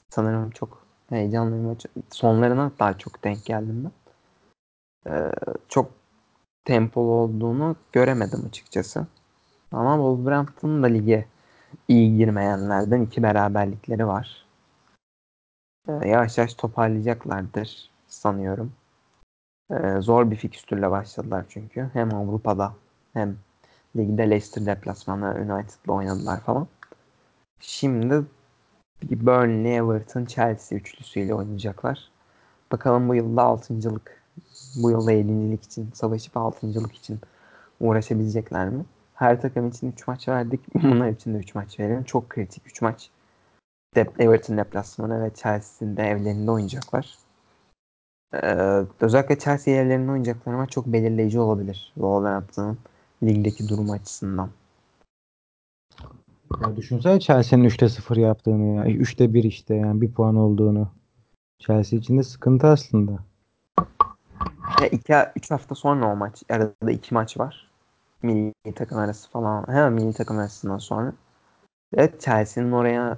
[0.10, 1.86] Sanırım çok heyecanlı bir maç.
[2.12, 3.92] Sonlarına daha çok denk geldim
[5.06, 5.12] ben.
[5.12, 5.32] Ee,
[5.70, 5.92] çok
[6.66, 9.08] tempolu olduğunu göremedim açıkçası.
[9.72, 11.26] Ama Wolverhampton'ın da lige
[11.88, 14.45] iyi girmeyenlerden iki beraberlikleri var.
[15.88, 18.74] Ee, yavaş yavaş toparlayacaklardır sanıyorum.
[19.72, 21.90] Ee, zor bir fikstürle başladılar çünkü.
[21.94, 22.74] Hem Avrupa'da
[23.14, 23.38] hem
[23.98, 26.68] ligde Leicester deplasmanı United'la oynadılar falan.
[27.60, 28.26] Şimdi
[29.04, 32.12] Burnley, Everton, Chelsea üçlüsüyle oynayacaklar.
[32.72, 34.24] Bakalım bu yılda altıncılık,
[34.76, 37.20] bu yılda yedincilik için savaşıp altıncılık için
[37.80, 38.86] uğraşabilecekler mi?
[39.14, 40.62] Her takım için 3 maç verdik.
[40.76, 42.04] Bunlar için de 3 maç verelim.
[42.04, 43.10] Çok kritik 3 maç.
[43.96, 47.16] Dep Everton deplasmanı ve Chelsea'nin de evlerinde oynayacaklar.
[48.34, 51.92] Ee, özellikle Chelsea evlerinde oynayacaklar ama çok belirleyici olabilir.
[51.94, 52.78] Wolverhampton'ın
[53.24, 54.50] ligdeki durum açısından.
[56.62, 58.86] Ya düşünsene Chelsea'nin 3'te 0 yaptığını ya.
[58.86, 60.88] 3'te 1 işte yani bir puan olduğunu.
[61.60, 63.12] Chelsea için de sıkıntı aslında.
[64.82, 66.44] Ya iki, üç hafta sonra o maç.
[66.50, 67.72] Arada iki maç var.
[68.24, 69.66] Milli takım arası falan.
[69.68, 71.14] Hemen milli takım arasından sonra.
[71.94, 73.18] Evet Chelsea'nin oraya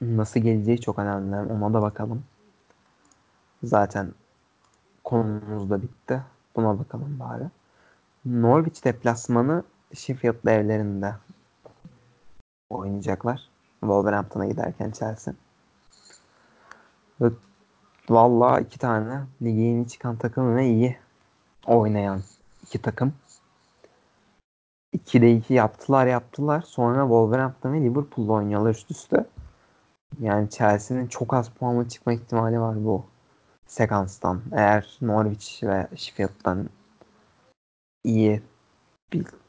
[0.00, 1.52] nasıl geleceği çok önemli.
[1.52, 2.24] Ona da bakalım.
[3.62, 4.12] Zaten
[5.04, 6.22] konumuz da bitti.
[6.56, 7.44] Buna bakalım bari.
[8.24, 9.62] Norwich deplasmanı
[9.94, 11.14] Sheffield'la evlerinde
[12.70, 13.48] oynayacaklar.
[13.80, 15.34] Wolverhampton'a giderken Chelsea.
[17.20, 17.30] Ve
[18.10, 20.96] Vallahi iki tane lige yeni çıkan takım ve iyi
[21.66, 22.22] oynayan
[22.62, 23.12] iki takım.
[24.94, 26.60] 2'de 2 yaptılar yaptılar.
[26.60, 29.26] Sonra Wolverhampton ve Liverpool oynuyorlar üst üste.
[30.20, 33.04] Yani Chelsea'nin çok az puanla çıkma ihtimali var bu
[33.66, 34.42] sekanstan.
[34.52, 36.68] Eğer Norwich ve Sheffield'dan
[38.04, 38.42] iyi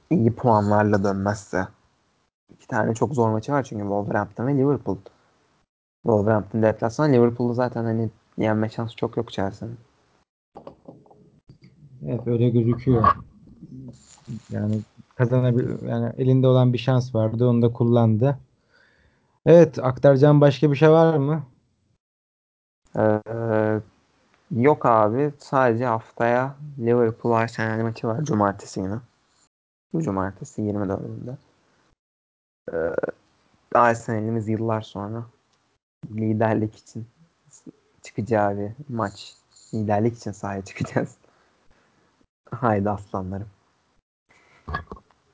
[0.10, 1.68] iyi puanlarla dönmezse.
[2.50, 4.98] İki tane çok zor maçı var çünkü Wolverhampton ve Liverpool.
[6.04, 9.78] Wolverhampton deplasman Liverpool'u zaten hani yenme şansı çok yok Chelsea'nin.
[12.06, 13.08] Evet öyle gözüküyor.
[14.52, 14.82] Yani
[15.16, 18.38] kazanabil yani elinde olan bir şans vardı onu da kullandı.
[19.48, 21.44] Evet aktaracağım başka bir şey var mı?
[22.96, 23.22] Ee,
[24.52, 25.34] yok abi.
[25.40, 28.24] Sadece haftaya Liverpool Arsenal maçı var.
[28.24, 29.02] Cumartesi günü.
[29.94, 31.36] Bu cumartesi 24'ünde.
[32.74, 32.96] Ee,
[33.74, 35.24] Arsenal'imiz yıllar sonra
[36.12, 37.08] liderlik için
[38.02, 39.34] çıkacağı bir maç.
[39.74, 41.16] Liderlik için sahaya çıkacağız.
[42.52, 43.50] Haydi aslanlarım.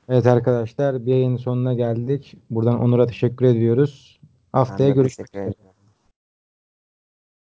[0.10, 2.36] Evet arkadaşlar bir yayın sonuna geldik.
[2.50, 4.20] Buradan Onur'a teşekkür ediyoruz.
[4.52, 5.53] Haftaya görüşmek üzere.